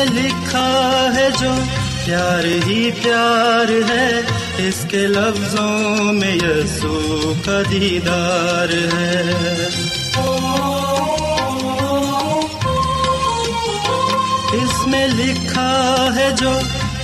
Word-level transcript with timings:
میں 0.00 0.22
لکھا 0.22 1.10
ہے 1.16 1.28
جو 1.40 1.52
پیار 2.06 2.44
ہی 2.44 2.90
پیار 3.02 3.90
ہے، 3.90 4.20
اس 4.58 4.86
کے 4.88 4.96
لفظوں 4.96 6.12
میں 6.12 6.36
یسوع 6.36 7.32
کا 7.46 7.62
دیدار 7.70 8.96
ہے۔ 8.96 9.22
اس 14.52 14.86
میں 14.86 15.06
لکھا 15.06 16.08
ہے 16.16 16.30
جو 16.38 16.50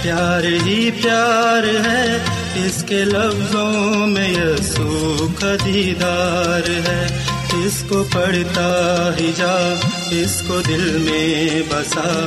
پیار 0.02 0.44
ہی 0.66 0.90
پیار 0.90 1.86
ہے، 1.86 2.18
اس 2.54 2.84
کے 2.88 3.04
لفظوں 3.04 4.06
میں 4.06 4.28
یسوع 4.28 5.40
کا 5.40 5.54
دیدار 5.64 6.68
ہے۔ 6.68 7.06
اس 7.64 7.84
کو 7.88 8.04
پڑھتا 8.12 9.10
ہی 9.20 9.32
جا، 9.36 9.74
اس 10.10 10.42
کو 10.48 10.60
دل 10.60 10.98
میں 11.10 11.62
بسا۔ 11.68 12.26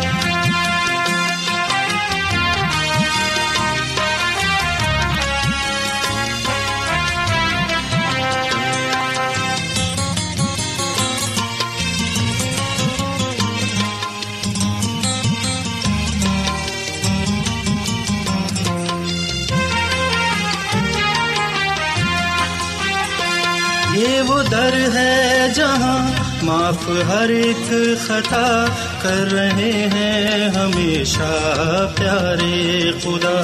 در 24.51 24.73
ہے 24.93 25.47
جہاں 25.55 25.99
معاف 26.43 26.89
ہر 27.07 27.29
ایک 27.29 27.69
خطا 28.07 28.65
کر 29.01 29.31
رہے 29.31 29.71
ہیں 29.93 30.49
ہمیشہ 30.49 31.29
پیارے 31.95 32.91
خدا۔ 33.03 33.41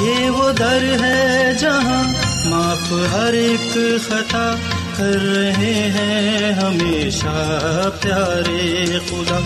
یہ 0.00 0.30
وہ 0.30 0.52
در 0.52 0.82
ہے 1.00 1.52
جہاں 1.60 2.04
معاف 2.44 2.92
ہر 3.12 3.32
ایک 3.32 3.74
خطا 4.08 4.54
کر 4.96 5.20
رہے 5.36 5.74
ہیں 5.96 6.52
ہمیشہ 6.52 7.88
پیارے 8.00 8.84
خدا۔ 9.10 9.38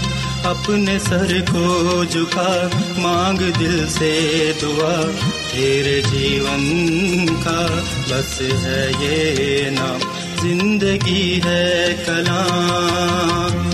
اپنے 0.44 0.98
سر 0.98 1.40
کو 1.52 2.04
جھکا، 2.10 2.68
مانگ 2.98 3.38
دل 3.60 3.88
سے 3.88 4.52
دعا، 4.62 5.10
تیرے 5.52 6.02
جیون 6.10 7.26
کا 7.44 7.66
بس 8.08 8.40
ہے 8.40 8.92
یہ 9.00 9.70
نام۔ 9.70 10.00
زندگی 10.42 11.40
ہے 11.44 11.96
کلام۔ 12.06 13.73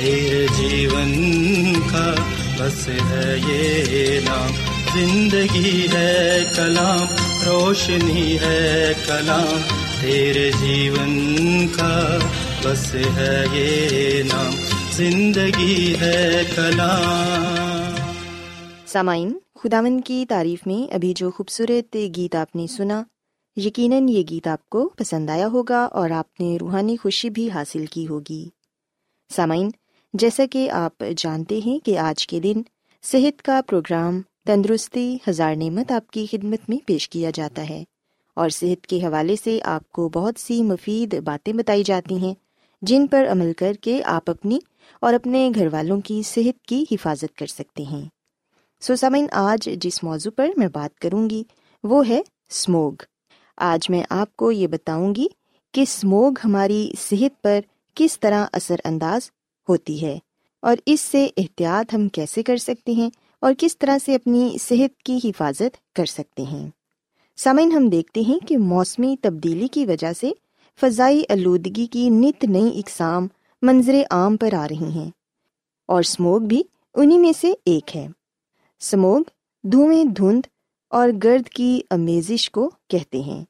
تیرے 0.00 0.46
جیون 0.48 1.72
کا 1.90 2.04
بس 2.58 2.88
ہے 2.88 3.34
یہ 3.38 4.20
نام 4.20 4.52
زندگی 4.94 5.86
ہے 5.92 6.44
کلام 6.56 7.04
روشنی 7.46 8.38
ہے 8.38 8.92
کلام 9.06 9.58
تیرے 10.00 10.50
جیون 10.50 11.66
کا 11.68 12.18
بس 12.64 12.94
ہے 13.16 13.34
یہ 13.54 14.22
نام 14.22 14.54
زندگی 14.96 15.94
ہے 16.00 16.42
کلام 16.56 17.94
سامعین 18.86 19.32
خداون 19.54 20.00
کی 20.00 20.24
تعریف 20.28 20.66
میں 20.66 20.82
ابھی 20.94 21.12
جو 21.16 21.30
خوبصورت 21.30 21.96
گیت 22.16 22.36
آپ 22.36 22.56
نے 22.56 22.66
سنا 22.66 23.02
یقیناً 23.56 24.08
یہ 24.08 24.22
گیت 24.30 24.48
آپ 24.48 24.68
کو 24.68 24.88
پسند 24.88 25.30
آیا 25.30 25.48
ہوگا 25.48 25.84
اور 25.92 26.10
آپ 26.10 26.40
نے 26.40 26.56
روحانی 26.60 26.96
خوشی 26.96 27.30
بھی 27.30 27.50
حاصل 27.50 27.86
کی 27.86 28.06
ہوگی 28.08 28.44
سامعین 29.30 29.70
جیسا 30.12 30.42
کہ 30.50 30.70
آپ 30.70 31.04
جانتے 31.16 31.60
ہیں 31.66 31.84
کہ 31.84 31.98
آج 31.98 32.26
کے 32.26 32.40
دن 32.40 32.62
صحت 33.02 33.42
کا 33.42 33.60
پروگرام 33.66 34.20
تندرستی 34.46 35.18
ہزار 35.28 35.56
نعمت 35.56 35.92
آپ 35.92 36.10
کی 36.10 36.26
خدمت 36.30 36.68
میں 36.68 36.76
پیش 36.86 37.08
کیا 37.08 37.30
جاتا 37.34 37.68
ہے 37.68 37.84
اور 38.34 38.48
صحت 38.48 38.86
کے 38.86 38.96
حوالے 38.96 39.36
سے 39.44 39.58
آپ 39.64 39.90
کو 39.90 40.08
بہت 40.08 40.40
سی 40.40 40.62
مفید 40.62 41.22
باتیں 41.22 41.52
بتائی 41.52 41.82
جاتی 41.84 42.16
ہیں 42.16 42.34
جن 42.82 43.06
پر 43.06 43.26
عمل 43.32 43.52
کر 43.52 43.72
کے 43.72 44.02
آپ 44.04 44.30
اپنی 44.30 44.58
اور 45.00 45.14
اپنے 45.14 45.50
گھر 45.54 45.68
والوں 45.72 46.00
کی 46.00 46.22
صحت 46.24 46.66
کی 46.66 46.84
حفاظت 46.90 47.36
کر 47.36 47.46
سکتے 47.46 47.82
ہیں۔ 47.82 48.08
سو 48.80 48.96
سمن 48.96 49.26
آج 49.32 49.70
جس 49.80 50.04
موضوع 50.04 50.30
پر 50.36 50.48
میں 50.56 50.68
بات 50.68 50.98
کروں 50.98 51.30
گی 51.30 51.42
وہ 51.84 52.08
ہے 52.08 52.20
اسموگ 52.50 52.92
آج 53.56 53.90
میں 53.90 54.02
آپ 54.10 54.36
کو 54.36 54.52
یہ 54.52 54.66
بتاؤں 54.66 55.14
گی 55.14 55.26
کہ 55.72 55.80
اسموگ 55.80 56.32
ہماری 56.44 56.92
صحت 56.98 57.42
پر 57.42 57.60
کس 57.94 58.20
طرح 58.20 58.46
اثر 58.52 58.76
انداز 58.84 59.30
ہوتی 59.70 60.06
ہے۔ 60.06 60.18
اور 60.62 60.76
اس 60.86 61.00
سے 61.00 61.28
احتیاط 61.36 61.94
ہم 61.94 62.08
کیسے 62.08 62.42
کر 62.42 62.56
سکتے 62.56 62.92
ہیں 62.92 63.10
اور 63.40 63.52
کس 63.58 63.78
طرح 63.78 63.98
سے 64.04 64.14
اپنی 64.14 64.56
صحت 64.60 65.02
کی 65.02 65.18
حفاظت 65.24 65.94
کر 65.94 66.04
سکتے 66.04 66.42
ہیں۔ 66.42 66.70
سامعین، 67.36 67.72
ہم 67.72 67.88
دیکھتے 67.88 68.20
ہیں 68.20 68.38
کہ 68.46 68.58
موسمی 68.58 69.16
تبدیلی 69.22 69.66
کی 69.68 69.86
وجہ 69.86 70.12
سے 70.12 70.30
فضائی 70.80 71.22
آلودگی 71.28 71.86
کی 71.86 72.08
نت 72.10 72.44
نئی 72.44 72.78
اقسام 72.78 73.28
منظر 73.62 73.94
عام 74.10 74.36
پر 74.36 74.54
آ 74.54 74.66
رہی 74.70 74.90
ہیں 74.94 75.10
اور 75.86 76.00
اسموگ 76.00 76.40
بھی 76.40 76.62
انہیں 76.94 77.18
میں 77.18 77.32
سے 77.40 77.52
ایک 77.64 77.96
ہے۔ 77.96 78.08
سموگ 78.80 79.20
دھوئیں 79.62 80.04
دھند 80.04 80.40
اور 80.90 81.08
گرد 81.24 81.48
کی 81.48 81.80
امیزش 81.90 82.50
کو 82.50 82.70
کہتے 82.88 83.20
ہیں۔ 83.20 83.44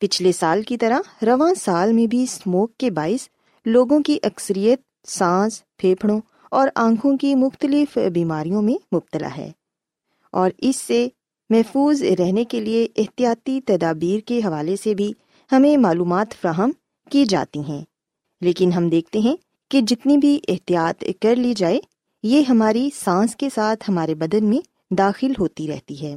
پچھلے 0.00 0.32
سال 0.32 0.62
کی 0.62 0.76
طرح 0.76 1.24
رواں 1.24 1.54
سال 1.54 1.92
میں 1.92 2.06
بھی 2.06 2.22
اسموک 2.22 2.76
کے 2.76 2.90
باعث 2.90 3.28
لوگوں 3.66 4.00
کی 4.00 4.18
اکثریت 4.22 4.80
سانس، 5.06 5.62
پھیپھڑوں 5.76 6.20
اور 6.50 6.68
آنکھوں 6.74 7.16
کی 7.16 7.34
مختلف 7.34 7.98
بیماریوں 8.14 8.62
میں 8.62 8.94
مبتلا 8.94 9.28
ہے 9.36 9.52
اور 10.30 10.50
اس 10.58 10.76
سے 10.76 11.08
محفوظ 11.50 12.02
رہنے 12.02 12.44
کے 12.44 12.60
لیے 12.60 12.88
احتیاطی 12.96 13.60
تدابیر 13.60 14.20
کے 14.20 14.38
حوالے 14.38 14.76
سے 14.76 14.94
بھی 14.94 15.12
ہمیں 15.52 15.76
معلومات 15.76 16.34
فراہم 16.40 16.70
کی 17.10 17.24
جاتی 17.24 17.60
ہیں۔ 17.60 17.84
لیکن 18.40 18.72
ہم 18.72 18.88
دیکھتے 18.88 19.18
ہیں 19.18 19.36
کہ 19.70 19.80
جتنی 19.80 20.18
بھی 20.18 20.40
احتیاط 20.48 21.04
کر 21.22 21.36
لی 21.36 21.54
جائے، 21.54 21.80
یہ 22.22 22.42
ہماری 22.48 22.90
سانس 22.94 23.36
کے 23.36 23.48
ساتھ 23.54 23.90
ہمارے 23.90 24.14
بدن 24.14 24.44
میں 24.44 24.94
داخل 24.94 25.32
ہوتی 25.38 25.68
رہتی 25.68 26.02
ہے۔ 26.02 26.14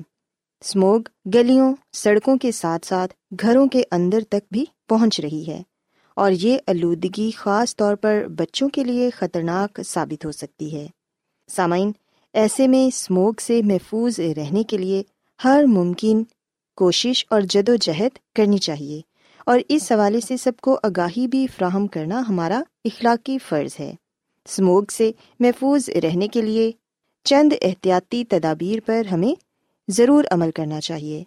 اسموگ 0.61 1.01
گلیوں، 1.33 1.75
سڑکوں 1.93 2.37
کے 2.37 2.51
ساتھ 2.51 2.85
ساتھ 2.85 3.13
گھروں 3.41 3.67
کے 3.67 3.83
اندر 3.91 4.19
تک 4.29 4.47
بھی 4.51 4.65
پہنچ 4.89 5.19
رہی 5.19 5.47
ہے۔ 5.47 5.61
اور 6.17 6.31
یہ 6.31 6.57
آلودگی 6.67 7.31
خاص 7.31 7.75
طور 7.75 7.95
پر 7.95 8.23
بچوں 8.27 8.69
کے 8.69 8.83
لیے 8.83 9.09
خطرناک 9.09 9.79
ثابت 9.85 10.25
ہو 10.25 10.31
سکتی 10.31 10.75
ہے۔ 10.75 10.87
سامعین، 11.47 11.91
ایسے 12.33 12.67
میں 12.67 12.87
اسموگ 12.87 13.33
سے 13.41 13.61
محفوظ 13.63 14.19
رہنے 14.19 14.63
کے 14.63 14.77
لیے 14.77 15.03
ہر 15.43 15.63
ممکن 15.67 16.23
کوشش 16.75 17.25
اور 17.29 17.41
جد 17.41 17.69
و 17.69 17.75
جہد 17.75 18.35
کرنی 18.35 18.57
چاہیے 18.57 19.01
اور 19.45 19.59
اس 19.69 19.91
حوالے 19.91 20.19
سے 20.19 20.37
سب 20.37 20.51
کو 20.61 20.79
آگاہی 20.83 21.27
بھی 21.27 21.47
فراہم 21.47 21.87
کرنا 21.87 22.23
ہمارا 22.29 22.61
اخلاقی 22.85 23.37
فرض 23.37 23.71
ہے۔ 23.79 23.95
اسموگ 24.45 24.83
سے 24.91 25.11
محفوظ 25.39 25.89
رہنے 25.89 26.27
کے 26.27 26.41
لیے 26.41 26.71
چند 27.23 27.53
احتیاطی 27.61 28.25
تدابیر 28.25 28.79
پر 28.85 29.05
ہمیں 29.05 29.33
ضرور 29.87 30.23
عمل 30.31 30.51
کرنا 30.51 30.81
چاہیے۔ 30.81 31.23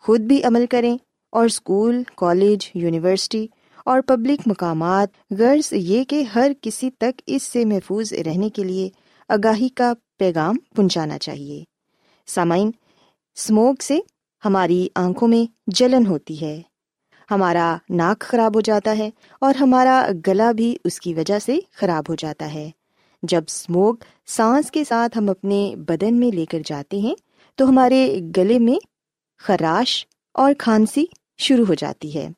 خود 0.00 0.20
بھی 0.20 0.42
عمل 0.42 0.66
کریں 0.70 0.98
اور 1.30 1.46
اسکول، 1.46 2.02
کالج، 2.16 2.70
یونیورسٹی 2.74 3.46
اور 3.88 4.00
پبلک 4.00 4.40
مقامات، 4.46 5.08
غرض 5.38 5.72
یہ 5.72 6.04
کہ 6.04 6.22
ہر 6.22 6.52
کسی 6.60 6.90
تک 6.90 7.22
اس 7.26 7.42
سے 7.42 7.64
محفوظ 7.64 8.12
رہنے 8.12 8.48
کے 8.48 8.64
لیے 8.64 8.88
آگاہی 9.28 9.68
کا 9.68 9.92
پیغام 10.18 10.56
پہنچانا 10.76 11.18
چاہیے۔ 11.18 11.64
سامعین 12.26 12.70
اسموگ 13.36 13.74
سے 13.80 13.98
ہماری 14.44 14.88
آنکھوں 14.94 15.28
میں 15.28 15.52
جلن 15.66 16.06
ہوتی 16.06 16.40
ہے۔ 16.40 16.62
ہمارا 17.30 17.76
ناک 17.90 18.20
خراب 18.20 18.54
ہو 18.54 18.60
جاتا 18.60 18.98
ہے 18.98 19.10
اور 19.40 19.54
ہمارا 19.54 20.08
گلا 20.26 20.52
بھی 20.52 20.76
اس 20.84 21.00
کی 21.00 21.14
وجہ 21.14 21.38
سے 21.38 21.58
خراب 21.72 22.04
ہو 22.08 22.14
جاتا 22.14 22.54
ہے۔ 22.54 22.70
جب 23.22 23.42
اسموگ 23.46 23.94
سانس 24.26 24.70
کے 24.70 24.84
ساتھ 24.84 25.18
ہم 25.18 25.30
اپنے 25.30 25.74
بدن 25.76 26.14
میں 26.14 26.30
لے 26.30 26.46
کر 26.46 26.60
جاتے 26.66 26.98
ہیں، 26.98 27.14
تو 27.54 27.68
ہمارے 27.68 28.20
گلے 28.36 28.58
میں 28.58 28.86
خراش 29.38 30.06
اور 30.32 30.52
کھانسی 30.58 31.04
شروع 31.38 31.64
ہو 31.66 31.74
جاتی 31.74 32.14
ہے۔ 32.14 32.28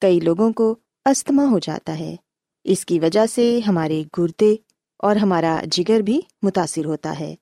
کئی 0.00 0.20
لوگوں 0.20 0.52
کو 0.52 0.74
استھما 1.10 1.44
ہو 1.44 1.58
جاتا 1.58 1.98
ہے۔ 1.98 2.16
اس 2.64 2.86
کی 2.86 3.00
وجہ 3.00 3.26
سے 3.26 3.60
ہمارے 3.66 4.02
گردے 4.18 4.56
اور 4.98 5.16
ہمارا 5.16 5.60
جگر 5.70 6.00
بھی 6.00 6.20
متاثر 6.42 6.84
ہوتا 6.84 7.20
ہے۔ 7.20 7.34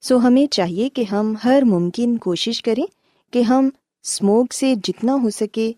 سو 0.00 0.16
ہمیں 0.16 0.46
چاہیے 0.46 0.88
کہ 0.88 1.04
ہم 1.12 1.34
ہر 1.44 1.62
ممکن 1.66 2.18
کوشش 2.18 2.62
کریں 2.62 2.84
کہ 3.32 3.42
ہم 3.42 3.68
اسموگ 4.04 4.46
سے 4.52 4.74
جتنا 4.84 5.14
ہو 5.22 5.30
سکے 5.30 5.72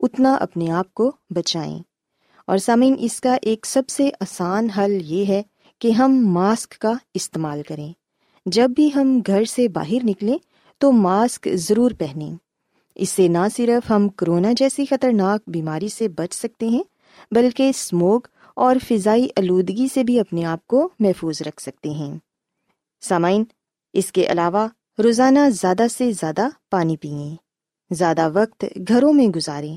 اتنا 0.00 0.34
اپنے 0.34 0.70
آپ 0.70 0.94
کو 0.94 1.12
بچائیں۔ 1.30 1.78
اور 2.46 2.58
سامعین، 2.58 2.94
اس 2.98 3.20
کا 3.20 3.36
ایک 3.42 3.66
سب 3.66 3.88
سے 3.88 4.10
آسان 4.20 4.70
حل 4.70 4.98
یہ 5.02 5.26
ہے 5.26 5.42
کہ 5.78 5.90
ہم 5.90 6.12
ماسک 6.26 6.78
کا 6.78 6.92
استعمال 7.14 7.62
کریں۔ 7.62 7.92
جب 8.46 8.70
بھی 8.70 8.90
ہم 8.94 9.20
گھر 9.26 9.44
سے 9.44 9.68
باہر 9.68 10.04
نکلیں 10.04 10.38
تو 10.78 10.92
ماسک 10.92 11.48
ضرور 11.54 11.90
پہنیں۔ 11.98 12.45
اس 12.96 13.08
سے 13.08 13.28
نہ 13.28 13.38
صرف 13.56 13.90
ہم 13.90 14.08
کرونا 14.08 14.52
جیسی 14.56 14.86
خطرناک 14.86 15.40
بیماری 15.46 15.88
سے 15.88 16.08
بچ 16.08 16.34
سکتے 16.34 16.68
ہیں، 16.68 16.82
بلکہ 17.30 17.68
اسموگ 17.68 18.20
اور 18.54 18.76
فضائی 18.88 19.28
آلودگی 19.36 19.86
سے 19.94 20.04
بھی 20.04 20.20
اپنے 20.20 20.44
آپ 20.44 20.66
کو 20.66 20.88
محفوظ 20.98 21.42
رکھ 21.42 21.62
سکتے 21.62 21.90
ہیں۔ 21.90 22.18
سامعین، 23.00 23.44
اس 23.92 24.12
کے 24.12 24.26
علاوہ 24.26 24.68
روزانہ 24.98 25.38
زیادہ 25.50 25.86
سے 25.96 26.12
زیادہ 26.12 26.48
پانی 26.70 26.96
پئیں 26.96 27.36
زیادہ 27.90 28.30
وقت 28.32 28.64
گھروں 28.88 29.12
میں 29.12 29.26
گزاریں۔ 29.26 29.76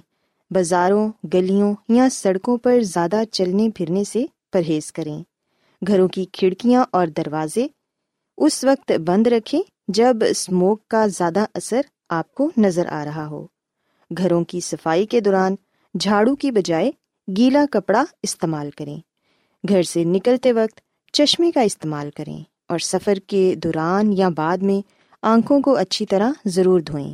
بازاروں، 0.51 1.11
گلیوں 1.33 1.73
یا 1.89 2.07
سڑکوں 2.11 2.57
پر 2.57 2.81
زیادہ 2.81 3.21
چلنے 3.31 3.69
پھرنے 3.75 4.03
سے 4.03 4.25
پرہیز 4.53 4.91
کریں۔ 4.91 5.23
گھروں 5.87 6.07
کی 6.07 6.25
کھڑکیاں 6.33 6.85
اور 6.91 7.07
دروازے 7.07 7.67
اس 8.37 8.63
وقت 8.63 8.91
بند 8.91 9.27
رکھیں 9.27 9.61
جب 9.87 10.17
اسموک 10.29 10.87
کا 10.87 11.07
زیادہ 11.07 11.45
اثر 11.53 11.81
آپ 12.09 12.33
کو 12.33 12.51
نظر 12.57 12.85
آ 12.85 13.05
رہا 13.05 13.27
ہو۔ 13.27 13.47
گھروں 14.17 14.43
کی 14.43 14.59
صفائی 14.59 15.05
کے 15.05 15.19
دوران 15.19 15.55
جھاڑو 15.99 16.35
کی 16.35 16.51
بجائے 16.51 16.91
گیلا 17.37 17.65
کپڑا 17.71 18.03
استعمال 18.23 18.71
کریں۔ 18.71 18.97
گھر 19.69 19.83
سے 19.83 20.03
نکلتے 20.03 20.53
وقت 20.53 20.79
چشمے 21.13 21.51
کا 21.51 21.61
استعمال 21.61 22.09
کریں 22.17 22.43
اور 22.67 22.79
سفر 22.79 23.13
کے 23.27 23.55
دوران 23.55 24.13
یا 24.13 24.29
بعد 24.29 24.57
میں 24.57 24.87
آنکھوں 25.21 25.61
کو 25.61 25.75
اچھی 25.75 26.05
طرح 26.05 26.31
ضرور 26.45 26.79
دھوئیں۔ 26.79 27.13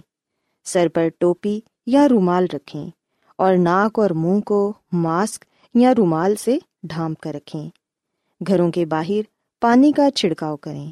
سر 0.66 0.88
پر 0.88 1.08
ٹوپی 1.18 1.60
یا 1.86 2.08
رومال 2.08 2.46
رکھیں 2.54 2.90
اور 3.38 3.56
ناک 3.56 4.00
اور 4.00 4.10
منہ 4.10 4.40
کو 4.40 4.74
ماسک 4.94 5.46
یا 5.74 5.94
رومال 5.98 6.36
سے 6.36 6.58
ڈھانپ 6.84 7.22
کر 7.22 7.34
رکھیں۔ 7.36 7.70
گھروں 8.48 8.72
کے 8.72 8.86
باہر 8.86 9.22
پانی 9.62 9.92
کا 9.92 10.12
چھڑکاؤ 10.12 10.58
کریں 10.58 10.92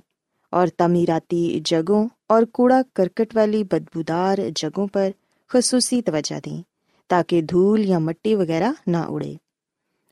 اور 0.49 0.67
تعمیراتی 0.67 1.61
جگہوں 1.65 2.07
اور 2.33 2.43
کوڑا 2.43 2.81
کرکٹ 2.93 3.35
والی 3.35 3.63
بدبودار 3.63 4.37
جگہوں 4.55 4.87
پر 4.87 5.09
خصوصی 5.49 6.01
توجہ 6.01 6.39
دیں 6.45 6.61
تاکہ 7.07 7.41
دھول 7.41 7.85
یا 7.85 7.99
مٹی 7.99 8.35
وغیرہ 8.35 8.71
نہ 8.87 8.97
اڑے۔ 8.97 9.33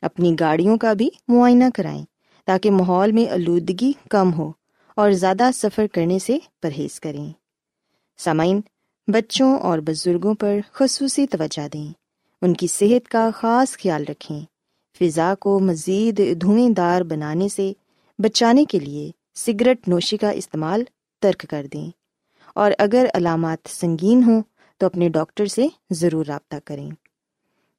اپنی 0.02 0.36
گاڑیوں 0.40 0.78
کا 0.78 0.94
بھی 0.94 1.10
معائنہ 1.28 1.64
کرائیں 1.76 2.06
تاکہ 2.46 2.72
ماحول 2.72 3.12
میں 3.12 3.30
آلودگی 3.30 3.92
کم 4.10 4.34
ہو 4.34 4.52
اور 4.96 5.12
زیادہ 5.12 5.50
سفر 5.54 5.88
کرنے 5.94 6.20
سے 6.20 6.38
پرہیز 6.62 7.00
کریں۔ 7.00 7.32
سامعین، 8.18 8.62
بچوں 9.08 9.60
اور 9.60 9.80
بزرگوں 9.80 10.34
پر 10.34 10.60
خصوصی 10.72 11.28
توجہ 11.28 11.68
دیں۔ 11.68 11.92
ان 12.42 12.54
کی 12.54 12.68
صحت 12.68 13.10
کا 13.10 13.30
خاص 13.36 13.78
خیال 13.78 14.04
رکھیں۔ 14.10 14.42
فضا 15.00 15.34
کو 15.40 15.60
مزید 15.60 16.42
دھوئیں 16.42 16.70
دار 16.70 17.02
بنانے 17.02 17.50
سے 17.50 17.74
بچانے 18.20 18.66
کے 18.66 18.80
لیے 18.80 19.12
سگریٹ 19.36 19.88
نوشی 19.88 20.18
کا 20.18 20.30
استعمال 20.30 20.84
ترک 21.22 21.46
کر 21.50 21.66
دیں۔ 21.74 22.01
اور 22.56 22.72
اگر 22.78 23.06
علامات 23.14 23.70
سنگین 23.70 24.24
ہوں 24.24 24.42
تو 24.78 24.86
اپنے 24.86 25.10
ڈاکٹر 25.10 25.46
سے 25.46 25.68
ضرور 25.90 26.26
رابطہ 26.26 26.56
کریں۔ 26.66 26.90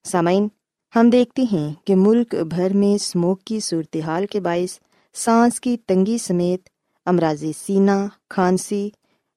سامعین، 0.05 0.49
ہم 0.97 1.11
دیکھتے 1.11 1.43
ہیں 1.43 1.75
کہ 1.85 1.97
ملک 1.97 2.35
بھر 2.35 2.73
میں 2.75 2.95
اسموک 2.95 3.45
کی 3.45 3.61
صورتحال 3.61 4.27
کے 4.27 4.41
باعث 4.41 4.79
سانس 5.15 5.61
کی 5.61 5.77
تنگی 5.77 6.19
سمیت 6.19 6.69
امراض 7.07 7.45
سینا، 7.59 8.07
کھانسی، 8.31 8.91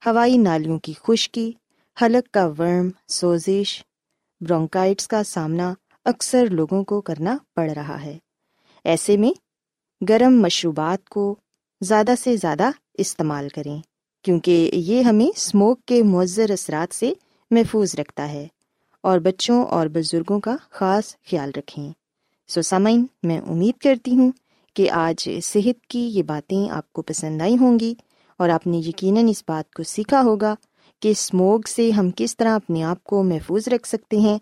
ہوائی 0.06 0.38
نالیوں 0.38 0.80
کی 0.80 0.94
خشکی، 1.04 1.52
حلق 2.02 2.34
کا 2.34 2.48
ورم، 2.48 2.90
سوزش، 3.08 3.84
برونکائٹس 4.42 5.08
کا 5.08 5.24
سامنا 5.24 5.74
اکثر 6.06 6.46
لوگوں 6.50 6.84
کو 6.84 7.02
کرنا 7.02 7.38
پڑ 7.56 7.70
رہا 7.70 8.02
ہے۔ 8.02 8.18
ایسے 8.84 9.18
میں 9.18 9.32
گرم 10.10 10.42
مشروبات 10.42 11.10
کو 11.10 11.36
زیادہ 11.82 12.14
سے 12.20 12.38
زیادہ 12.38 12.70
استعمال 12.94 13.50
کریں۔ 13.50 13.82
کیونکہ 14.26 14.70
یہ 14.74 15.02
ہمیں 15.02 15.26
اسموک 15.26 15.82
کے 15.86 16.04
مؤثر 16.04 16.52
اثرات 16.52 16.96
سے 16.96 17.14
محفوظ 17.52 17.96
رکھتا 17.98 18.32
ہے 18.32 18.48
اور 19.02 19.20
بچوں 19.20 19.66
اور 19.66 19.88
بزرگوں 19.88 20.40
کا 20.40 20.56
خاص 20.70 21.16
خیال 21.30 21.52
رکھیں۔ 21.58 21.92
سو 22.48 22.62
سامعین، 22.62 23.06
میں 23.24 23.40
امید 23.40 23.82
کرتی 23.82 24.16
ہوں 24.16 24.32
کہ 24.74 24.92
آج 24.92 25.30
صحت 25.44 25.88
کی 25.88 26.00
یہ 26.00 26.24
باتیں 26.24 26.70
آپ 26.70 26.94
کو 26.94 27.02
پسند 27.02 27.42
آئی 27.42 27.58
ہوں 27.58 27.80
گی 27.80 27.94
اور 28.40 28.50
آپ 28.50 28.68
نے 28.68 28.78
یقیناً 28.78 29.28
اس 29.28 29.44
بات 29.48 29.74
کو 29.74 29.84
سیکھا 29.84 30.22
ہوگا 30.22 30.56
کہ 31.00 31.08
اسموگ 31.08 31.60
سے 31.68 31.92
ہم 31.92 32.10
کس 32.16 32.38
طرح 32.38 32.56
اپنے 32.56 32.84
آپ 32.84 33.04
کو 33.04 33.24
محفوظ 33.24 33.68
رکھ 33.68 33.88
سکتے 33.88 34.18
ہیں 34.18 34.38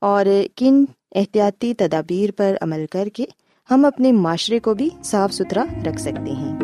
اور 0.00 0.26
کن 0.56 0.84
احتیاطی 1.14 1.74
تدابیر 1.74 2.30
پر 2.36 2.56
عمل 2.60 2.86
کر 2.90 3.08
کے 3.08 3.24
ہم 3.70 3.84
اپنے 3.84 4.12
معاشرے 4.12 4.58
کو 4.58 4.74
بھی 4.74 4.88
صاف 5.04 5.32
ستھرا 5.32 5.64
رکھ 5.86 6.00
سکتے 6.00 6.32
ہیں۔ 6.32 6.63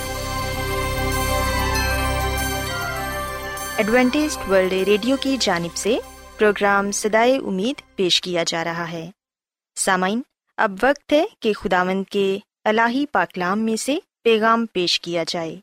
Adventist 3.81 4.37
World 4.49 4.73
Radio 4.73 5.15
کی 5.21 5.37
جانب 5.39 5.75
سے 5.75 5.97
پروگرام 6.37 6.91
سدائے 6.91 7.37
امید 7.37 7.95
پیش 7.95 8.21
کیا 8.21 8.43
جا 8.47 8.63
رہا 8.63 8.91
ہے۔ 8.91 9.11
سامعین، 9.75 10.21
اب 10.57 10.71
وقت 10.83 11.13
ہے 11.13 11.25
کہ 11.39 11.53
خداوند 11.53 12.03
کے 12.11 12.39
الہی 12.63 13.05
پاکلام 13.05 13.59
میں 13.59 13.75
سے 13.75 13.97
پیغام 14.23 14.65
پیش 14.73 15.01
کیا 15.01 15.23
جائے۔ 15.27 15.59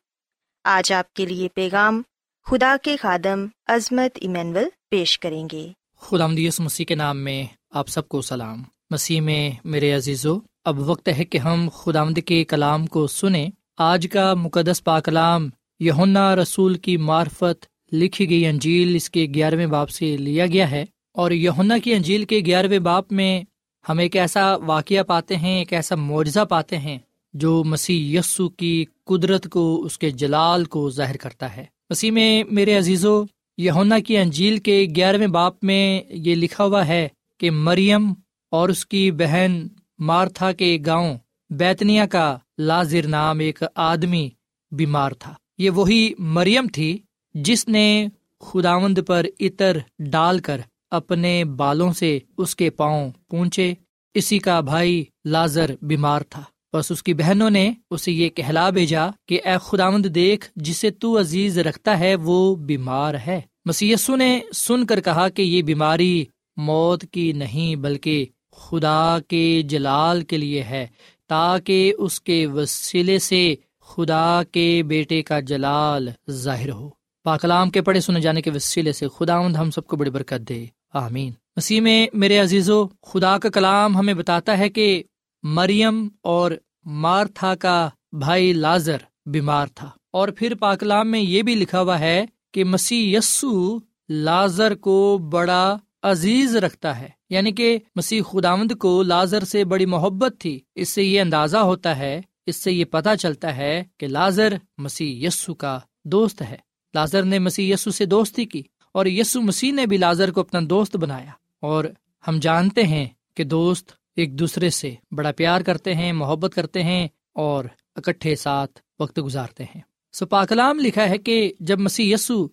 آج 0.65 0.93
آپ 0.93 1.15
کے 1.15 1.27
لیے 1.27 1.49
پیغام 1.55 2.03
خدا 2.47 2.77
کے 2.83 2.97
خادم 2.97 3.47
عظمت 3.67 4.19
ایمینول 4.21 4.69
پیش 4.91 5.19
کریں 5.19 5.49
گے۔ 5.53 5.69
خدا 6.01 6.27
مدیس 6.27 6.61
مسیح 6.61 6.85
کے 6.85 6.95
نام 6.95 7.19
میں 7.19 7.45
آپ 7.71 7.89
سب 7.89 8.09
کو 8.09 8.23
سلام۔ 8.23 8.63
مسیح 8.91 9.21
میں 9.21 9.51
میرے 9.65 9.93
عزیزو، 9.93 10.39
اب 10.65 10.91
وقت 10.91 11.09
ہے 11.09 11.25
کہ 11.25 11.39
ہم 11.39 11.69
خدا 11.73 12.05
مد 12.05 12.19
کے 12.27 12.45
کلام 12.45 12.87
کو 12.87 13.07
سنیں۔ 13.07 13.49
آج 13.79 14.07
کا 14.13 14.35
مقدس 14.35 14.85
پاکلام 14.85 15.49
یونا 15.81 16.37
رسول 16.37 16.75
کی 16.75 16.97
معرفت 16.97 17.67
لکھی 17.93 18.31
گئی 18.31 18.47
انجیل 18.47 18.95
اس 18.95 19.11
کے 19.11 19.27
گیارہویں 19.35 19.67
باپ 19.67 19.91
سے 19.91 20.17
لیا 20.17 20.47
گیا 20.47 20.71
ہے 20.71 20.85
اور 21.13 21.31
یونا 21.31 21.79
کی 21.79 21.95
انجیل 21.95 22.25
کے 22.25 22.41
گیارہویں 22.47 22.79
باپ 22.79 23.13
میں 23.13 23.43
ہم 23.89 23.99
ایک 23.99 24.17
ایسا 24.17 24.57
واقعہ 24.57 25.03
پاتے 25.03 25.37
ہیں، 25.37 25.59
ایک 25.59 25.73
ایسا 25.73 25.95
معجزہ 25.95 26.45
پاتے 26.45 26.79
ہیں 26.79 26.99
جو 27.35 27.65
مسیح 27.65 28.19
یسو 28.19 28.49
کی 28.49 28.85
قدرت 29.05 29.49
کو، 29.51 29.83
اس 29.85 29.99
کے 29.99 30.11
جلال 30.11 30.65
کو 30.65 30.91
ظاہر 30.91 31.17
کرتا 31.17 31.57
ہے۔ 31.57 31.65
مسیح 31.91 32.11
میں 32.11 32.45
میرے 32.51 32.79
عزیزو 32.79 33.25
یونا 33.59 33.99
کی 33.99 34.19
انجیل 34.19 34.57
کے 34.57 34.87
گیارہویں 34.97 35.27
باپ 35.27 35.65
میں 35.65 36.03
یہ 36.09 36.35
لکھا 36.35 36.65
ہوا 36.65 36.87
ہے 36.87 37.09
کہ 37.41 37.51
مریم 37.51 38.13
اور 38.51 38.69
اس 38.69 38.87
کی 38.87 39.11
بہن 39.11 39.67
مارتھا 39.99 40.53
کے 40.53 40.79
گاؤں 40.87 41.19
بیتنیا 41.51 42.07
کا 42.07 42.39
لازر 42.59 43.07
نام 43.07 43.39
ایک 43.39 43.63
آدمی 43.75 44.29
بیمار 44.73 45.13
تھا۔ 45.13 45.35
یہ 45.59 45.71
وہی 45.71 46.13
مریم 46.19 46.67
تھی 46.73 46.99
جس 47.45 47.69
نے 47.69 48.09
خداوند 48.41 48.99
پر 49.07 49.27
عطر 49.41 49.77
ڈال 49.99 50.39
کر 50.39 50.61
اپنے 50.91 51.45
بالوں 51.45 51.93
سے 51.93 52.19
اس 52.39 52.57
کے 52.57 52.71
پاؤں 52.71 53.11
پونچے 53.29 53.75
اسی 54.15 54.39
کا 54.39 54.61
بھائی 54.61 55.05
لازر 55.25 55.71
بیمار 55.83 56.21
تھا۔ 56.21 56.43
بس 56.73 56.91
اس 56.91 57.03
کی 57.03 57.15
بہنوں 57.15 57.51
نے 57.51 57.73
اسے 57.91 58.13
یہ 58.13 58.29
کہلا 58.29 58.71
بھیجا 58.71 59.07
کہ، 59.29 59.41
اے 59.45 59.53
خداوند، 59.63 60.07
دیکھ، 60.07 60.51
جسے 60.57 60.91
تو 60.91 61.19
عزیز 61.19 61.59
رکھتا 61.59 61.99
ہے، 61.99 62.15
وہ 62.15 62.57
بیمار 62.57 63.15
ہے۔ 63.27 63.41
مسیسو 63.65 64.17
نے 64.17 64.41
سن 64.55 64.87
کر 64.87 65.01
کہا 65.01 65.29
کہ 65.29 65.43
یہ 65.43 65.63
بیماری 65.63 66.25
موت 66.57 67.05
کی 67.13 67.33
نہیں، 67.33 67.77
بلکہ 67.77 68.27
خدا 68.57 69.19
کے 69.29 69.63
جلال 69.65 70.23
کے 70.23 70.37
لیے 70.37 70.63
ہے، 70.63 70.87
تاکہ 71.27 71.95
اس 71.99 72.21
کے 72.21 72.47
وسیلے 72.47 73.19
سے 73.19 73.55
خدا 73.81 74.43
کے 74.53 74.83
بیٹے 74.87 75.23
کا 75.23 75.41
جلال 75.41 76.09
ظاہر 76.31 76.71
ہو۔ 76.71 76.98
پاکلام 77.29 77.71
کے 77.71 77.83
پڑھے 77.83 78.01
سنے 78.01 78.21
جانے 78.21 78.43
کے 78.43 78.51
وسیلے 78.51 78.93
سے 78.93 79.07
خدا 79.19 79.47
ہم 79.47 79.71
سب 79.71 79.87
کو 79.87 79.97
بڑی 79.97 80.11
برکت 80.11 80.49
دے۔ 80.49 80.67
آمین۔ 80.95 81.33
مسیح 81.57 81.81
میں 81.81 82.07
میرے 82.13 82.39
عزیز 82.39 82.71
و 82.71 82.87
خدا 83.03 83.39
کا 83.39 83.49
کلام 83.49 83.97
ہمیں 83.97 84.15
بتاتا 84.15 84.59
ہے 84.59 84.69
کہ 84.69 85.03
مریم 85.43 86.09
اور 86.23 86.51
مارتھا 86.85 87.55
کا 87.55 87.89
بھائی 88.13 88.53
لازر 88.53 88.97
بیمار 89.27 89.67
تھا۔ 89.75 89.91
اور 90.11 90.29
پھر 90.29 90.55
پاکلام 90.55 91.11
میں 91.11 91.21
یہ 91.21 91.43
بھی 91.43 91.55
لکھا 91.55 91.81
ہوا 91.81 91.99
ہے 91.99 92.27
کہ 92.55 92.65
مسیح 92.65 93.19
یسو 93.19 93.79
لازر 94.09 94.75
کو 94.75 95.19
بڑا 95.33 95.77
عزیز 96.03 96.57
رکھتا 96.57 97.01
ہے۔ 97.01 97.09
یعنی 97.31 97.53
کہ 97.53 97.79
مسیح 97.97 98.23
خداوند 98.23 98.73
کو 98.73 99.03
لازر 99.03 99.45
سے 99.45 99.65
بڑی 99.65 99.87
محبت 99.87 100.35
تھی۔ 100.39 100.61
اس 100.75 100.89
سے 100.89 101.03
یہ 101.03 101.21
اندازہ 101.21 101.57
ہوتا 101.57 101.99
ہے، 101.99 102.21
اس 102.47 102.57
سے 102.57 102.73
یہ 102.73 102.85
پتا 102.85 103.17
چلتا 103.17 103.57
ہے 103.57 103.85
کہ 103.99 104.07
لازر 104.07 104.53
مسیح 104.79 105.27
یسو 105.27 105.55
کا 105.55 105.79
دوست 106.05 106.43
ہے۔ 106.43 106.68
لازر 106.95 107.23
نے 107.23 107.39
مسیح 107.39 107.75
یسو 107.75 107.91
سے 107.91 108.05
دوستی 108.05 108.45
کی 108.45 108.63
اور 108.93 109.07
یسو 109.07 109.41
مسیح 109.41 109.73
نے 109.73 109.87
بھی 109.87 109.97
لازر 109.97 110.31
کو 110.31 110.41
اپنا 110.41 110.61
دوست 110.71 110.97
بنایا 110.97 111.31
اور 111.61 111.85
ہم 112.29 112.39
جانتے 112.43 112.83
ہیں 112.83 113.07
کہ 113.35 113.45
دوست 113.45 113.93
ایک 114.17 114.39
دوسرے 114.39 114.71
سے 114.71 114.95
بڑا 115.11 115.33
پیار 115.33 115.61
کرتے 115.61 115.95
ہیں، 115.95 116.13
محبت 116.13 116.55
کرتے 116.55 116.83
ہیں 116.83 117.09
اور 117.35 117.65
اکٹھے 117.97 118.37
ساتھ 118.37 118.81
وقت 119.01 119.21
گزارتے 119.25 119.65
ہیں۔ 119.65 119.81
سو 120.13 120.27
پاکلام 120.27 120.79
لکھا 120.79 121.09
ہے 121.09 121.19
کہ 121.19 121.53
جب 121.61 121.81
مسیح 121.81 122.15
یسو 122.15 122.47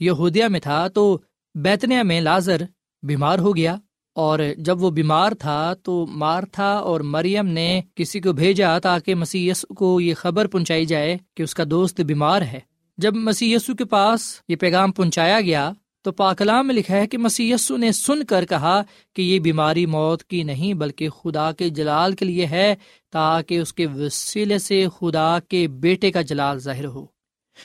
یہودیا 0.00 0.48
میں 0.48 0.60
تھا 0.60 0.88
تو 0.88 1.18
بیتنیا 1.54 2.02
میں 2.02 2.20
لازر 2.20 2.62
بیمار 3.02 3.38
ہو 3.38 3.56
گیا 3.56 3.76
اور 4.12 4.38
جب 4.56 4.82
وہ 4.82 4.90
بیمار 4.90 5.32
تھا 5.32 5.74
تو 5.74 6.06
مارتھا 6.06 6.72
اور 6.72 7.00
مریم 7.00 7.46
نے 7.46 7.80
کسی 7.94 8.20
کو 8.20 8.32
بھیجا 8.32 8.78
تاکہ 8.78 9.14
مسیح 9.14 9.50
یسو 9.50 9.74
کو 9.74 10.00
یہ 10.00 10.14
خبر 10.14 10.46
پہنچائی 10.46 10.84
جائے 10.84 11.18
کہ 11.36 11.42
اس 11.42 11.54
کا 11.54 11.64
دوست 11.66 12.00
بیمار 12.00 12.42
ہے۔ 12.42 12.60
جب 12.96 13.14
مسیح 13.14 13.56
یسو 13.56 13.74
کے 13.74 13.84
پاس 13.84 14.40
یہ 14.48 14.56
پیغام 14.56 14.92
پہنچایا 14.92 15.40
گیا 15.40 15.72
تو 16.02 16.12
پاکلام 16.12 16.66
میں 16.66 16.74
لکھا 16.74 16.96
ہے 16.96 17.06
کہ 17.06 17.18
مسی 17.18 17.54
نے 17.70 17.92
سن 17.92 18.24
کر 18.24 18.44
کہا 18.44 18.82
کہ 19.14 19.22
یہ 19.22 19.38
بیماری 19.38 19.86
موت 19.86 20.24
کی 20.24 20.42
نہیں 20.42 20.74
بلکہ 20.74 21.08
خدا 21.08 21.52
کے 21.52 21.68
جلال 21.68 22.12
کے 22.12 22.24
لیے 22.24 22.46
ہے 22.46 22.74
تاکہ 23.10 23.58
اس 23.58 23.74
کے 23.74 23.86
وسیلے 23.86 24.58
سے 24.58 24.86
خدا 24.98 25.38
کے 25.48 25.68
بیٹے 25.68 26.12
کا 26.12 26.20
جلال 26.20 26.58
ظاہر 26.58 26.84
ہو۔ 26.84 27.06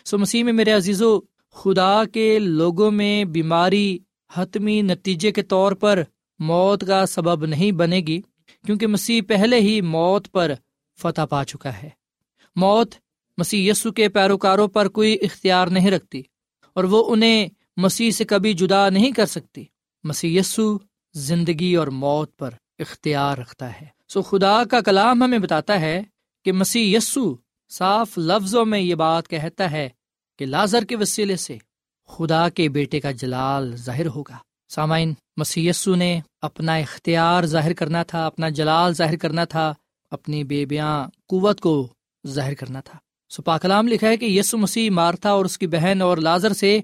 سو 0.06 0.18
مسیح 0.18 0.44
میں 0.44 0.54
میرے 0.54 0.72
عزیز 0.72 1.02
و 1.02 1.20
خدا 1.52 2.04
کے 2.14 2.40
لوگوں 2.40 2.92
میں 2.92 3.24
بیماری 3.24 4.00
حتمی 4.34 4.82
نتیجے 4.82 5.32
کے 5.32 5.44
طور 5.44 5.72
پر 5.72 6.04
موت 6.40 6.84
کا 6.88 7.06
سبب 7.06 7.46
نہیں 7.46 7.72
بنے 7.72 7.98
گی 7.98 8.22
کیونکہ 8.66 8.88
مسیح 8.88 9.22
پہلے 9.28 9.60
ہی 9.60 9.82
موت 9.82 10.32
پر 10.32 10.52
فتح 11.00 11.22
پا 11.30 11.46
چکا 11.46 11.82
ہے۔ 11.84 11.90
موت 12.56 12.96
مسیح 13.38 13.72
یسو 13.72 13.92
کے 13.92 14.10
پیروکاروں 14.10 14.68
پر 14.68 14.88
کوئی 14.88 15.18
اختیار 15.22 15.68
نہیں 15.68 15.92
رکھتی 15.92 16.22
اور 16.74 16.84
وہ 16.84 17.14
انہیں 17.14 17.48
مسیح 17.78 18.12
سے 18.12 18.26
کبھی 18.26 18.54
جدا 18.54 18.90
نہیں 18.90 19.12
کر 19.12 19.26
سکتی۔ 19.26 19.66
مسیح 20.04 20.40
یسو 20.40 20.78
زندگی 21.14 21.76
اور 21.76 21.88
موت 21.88 22.38
پر 22.38 22.52
اختیار 22.80 23.38
رکھتا 23.38 23.82
ہے۔ 23.82 23.86
سو 24.08 24.22
خدا 24.22 24.64
کا 24.64 24.82
کلام 24.82 25.24
ہمیں 25.24 25.40
بتاتا 25.40 25.82
ہے 25.82 26.04
کہ 26.46 26.52
مسیح 26.52 26.98
یسو 26.98 27.36
صاف 27.70 28.18
لفظوں 28.18 28.66
میں 28.66 28.80
یہ 28.80 28.96
بات 28.96 29.28
کہتا 29.28 29.72
ہے 29.72 29.90
کہ 30.40 30.46
لازر 30.46 30.84
کے 30.84 30.96
وسیلے 30.96 31.36
سے 31.36 31.58
خدا 32.08 32.50
کے 32.50 32.70
بیٹے 32.70 33.00
کا 33.00 33.12
جلال 33.12 33.76
ظاہر 33.76 34.08
ہوگا۔ 34.08 34.38
سامعین 34.70 35.14
مسی 35.38 35.72
نے 35.88 36.20
اپنا 36.42 36.76
اختیار 36.76 37.44
ظاہر 37.44 37.74
کرنا 37.74 38.04
تھا، 38.04 38.26
اپنا 38.26 38.50
جلال 38.50 38.94
ظاہر 38.94 39.18
کرنا 39.18 39.46
تھا، 39.46 39.74
اپنی 40.12 40.44
بے 40.44 40.66
بیاں 40.66 41.08
قوت 41.28 41.62
کو 41.62 41.88
ظاہر 42.28 42.54
کرنا 42.54 42.82
تھا۔ 42.82 43.00
سو 43.30 43.42
پاکلام 43.42 43.88
لکھا 43.88 44.08
ہے 44.08 44.18
کہ 44.18 44.26
یسو 44.26 44.58
مسیح 44.58 44.90
مارتھا 44.90 45.32
اور 45.32 45.46
اس 45.46 45.58
کی 45.58 45.68
بہن 45.68 46.02
اور 46.02 46.18
لازر 46.18 46.54
سے 46.54 46.80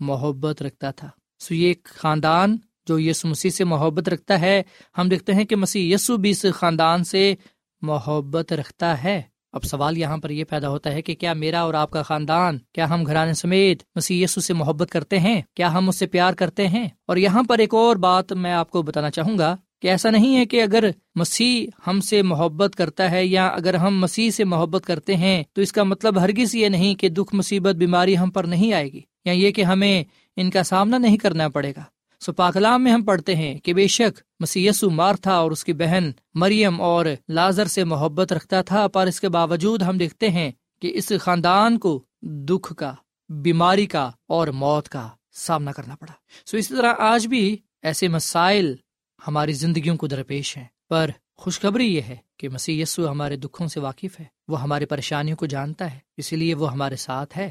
محبت 0.00 0.62
رکھتا 0.62 0.90
تھا۔ 0.90 1.08
سو 1.38 1.54
یہ 1.54 1.74
خاندان 1.84 2.56
جو 2.86 2.98
یسو 2.98 3.28
مسیح 3.28 3.50
سے 3.50 3.64
محبت 3.64 4.08
رکھتا 4.08 4.40
ہے، 4.40 4.62
ہم 4.98 5.08
دیکھتے 5.08 5.34
ہیں 5.34 5.44
کہ 5.44 5.56
مسیح 5.56 5.94
یسو 5.94 6.16
بھی 6.16 6.30
اس 6.30 6.46
خاندان 6.54 7.04
سے 7.04 7.34
محبت 7.82 8.52
رکھتا 8.52 9.04
ہے۔ 9.04 9.22
اب 9.52 9.64
سوال 9.64 9.98
یہاں 9.98 10.16
پر 10.16 10.30
یہ 10.30 10.44
پیدا 10.44 10.68
ہوتا 10.68 10.92
ہے 10.92 11.02
کہ 11.02 11.14
کیا 11.14 11.32
میرا 11.32 11.60
اور 11.60 11.74
آپ 11.74 11.90
کا 11.90 12.02
خاندان، 12.02 12.58
کیا 12.72 12.90
ہم 12.90 13.06
گھرانے 13.06 13.34
سمیت 13.34 13.82
مسیح 13.94 14.24
یسو 14.24 14.40
سے 14.40 14.54
محبت 14.54 14.88
کرتے 14.90 15.18
ہیں؟ 15.18 15.42
کیا 15.54 15.72
ہم 15.72 15.88
اس 15.88 15.98
سے 15.98 16.06
پیار 16.06 16.32
کرتے 16.32 16.68
ہیں؟ 16.68 16.88
اور 17.06 17.16
یہاں 17.16 17.42
پر 17.42 17.58
ایک 17.58 17.74
اور 17.74 17.96
بات 17.96 18.32
میں 18.32 18.52
آپ 18.52 18.70
کو 18.70 18.82
بتانا 18.82 19.10
چاہوں 19.10 19.38
گا۔ 19.38 19.56
کہ 19.82 19.88
ایسا 19.88 20.10
نہیں 20.10 20.36
ہے 20.36 20.44
کہ 20.46 20.62
اگر 20.62 20.84
مسیح 21.14 21.66
ہم 21.86 22.00
سے 22.00 22.22
محبت 22.22 22.76
کرتا 22.76 23.10
ہے 23.10 23.24
یا 23.26 23.46
اگر 23.46 23.74
ہم 23.74 23.98
مسیح 24.00 24.30
سے 24.30 24.44
محبت 24.44 24.86
کرتے 24.86 25.16
ہیں، 25.16 25.42
تو 25.52 25.62
اس 25.62 25.72
کا 25.72 25.82
مطلب 25.82 26.20
ہرگز 26.20 26.54
یہ 26.54 26.68
نہیں 26.68 26.94
کہ 26.94 27.08
دکھ، 27.08 27.34
مصیبت، 27.34 27.74
بیماری 27.74 28.16
ہم 28.18 28.30
پر 28.30 28.44
نہیں 28.44 28.72
آئے 28.72 28.92
گی، 28.92 29.00
یا 29.24 29.32
یہ 29.32 29.50
کہ 29.50 29.64
ہمیں 29.64 30.04
ان 30.36 30.50
کا 30.50 30.62
سامنا 30.62 30.98
نہیں 30.98 31.16
کرنا 31.16 31.48
پڑے 31.48 31.72
گا۔ 31.76 31.82
سو 32.20 32.32
پاکلام 32.32 32.84
میں 32.84 32.92
ہم 32.92 33.02
پڑھتے 33.02 33.34
ہیں 33.36 33.58
کہ 33.58 33.74
بے 33.74 33.86
شک 33.86 34.20
مسیسو 34.40 34.90
مار 34.90 35.14
تھا 35.14 35.34
اور 35.34 35.50
اس 35.50 35.64
کی 35.64 35.72
بہن 35.72 36.10
مریم 36.34 36.80
اور 36.80 37.06
لازر 37.28 37.66
سے 37.66 37.84
محبت 37.84 38.32
رکھتا 38.32 38.62
تھا، 38.62 38.86
پر 38.88 39.06
اس 39.06 39.20
کے 39.20 39.28
باوجود 39.28 39.82
ہم 39.82 39.98
دیکھتے 39.98 40.30
ہیں 40.30 40.50
کہ 40.82 40.92
اس 40.94 41.12
خاندان 41.20 41.78
کو 41.78 42.00
دکھ 42.22 42.72
کا، 42.76 42.92
بیماری 43.30 43.86
کا 43.86 44.10
اور 44.28 44.48
موت 44.48 44.88
کا 44.88 45.08
سامنا 45.36 45.72
کرنا 45.72 45.94
پڑا۔ 45.94 46.12
سو 46.46 46.56
اسی 46.56 46.76
طرح 46.76 46.94
آج 46.98 47.26
بھی 47.26 47.56
ایسے 47.82 48.08
مسائل 48.08 48.74
ہماری 49.26 49.52
زندگیوں 49.52 49.96
کو 49.96 50.06
درپیش 50.06 50.56
ہیں۔ 50.56 50.64
پر 50.88 51.10
خوشخبری 51.36 51.94
یہ 51.94 52.00
ہے 52.00 52.16
کہ 52.36 52.48
مسی 52.48 52.80
یسو 52.80 53.10
ہمارے 53.10 53.36
دکھوں 53.36 53.66
سے 53.66 53.80
واقف 53.80 54.20
ہے۔ 54.20 54.24
وہ 54.48 54.62
ہماری 54.62 54.84
پریشانیوں 54.84 55.36
کو 55.36 55.46
جانتا 55.46 55.94
ہے 55.94 55.98
اسی 56.16 56.36
لیے 56.36 56.54
وہ 56.54 56.72
ہمارے 56.72 56.96
ساتھ 56.96 57.38
ہے۔ 57.38 57.50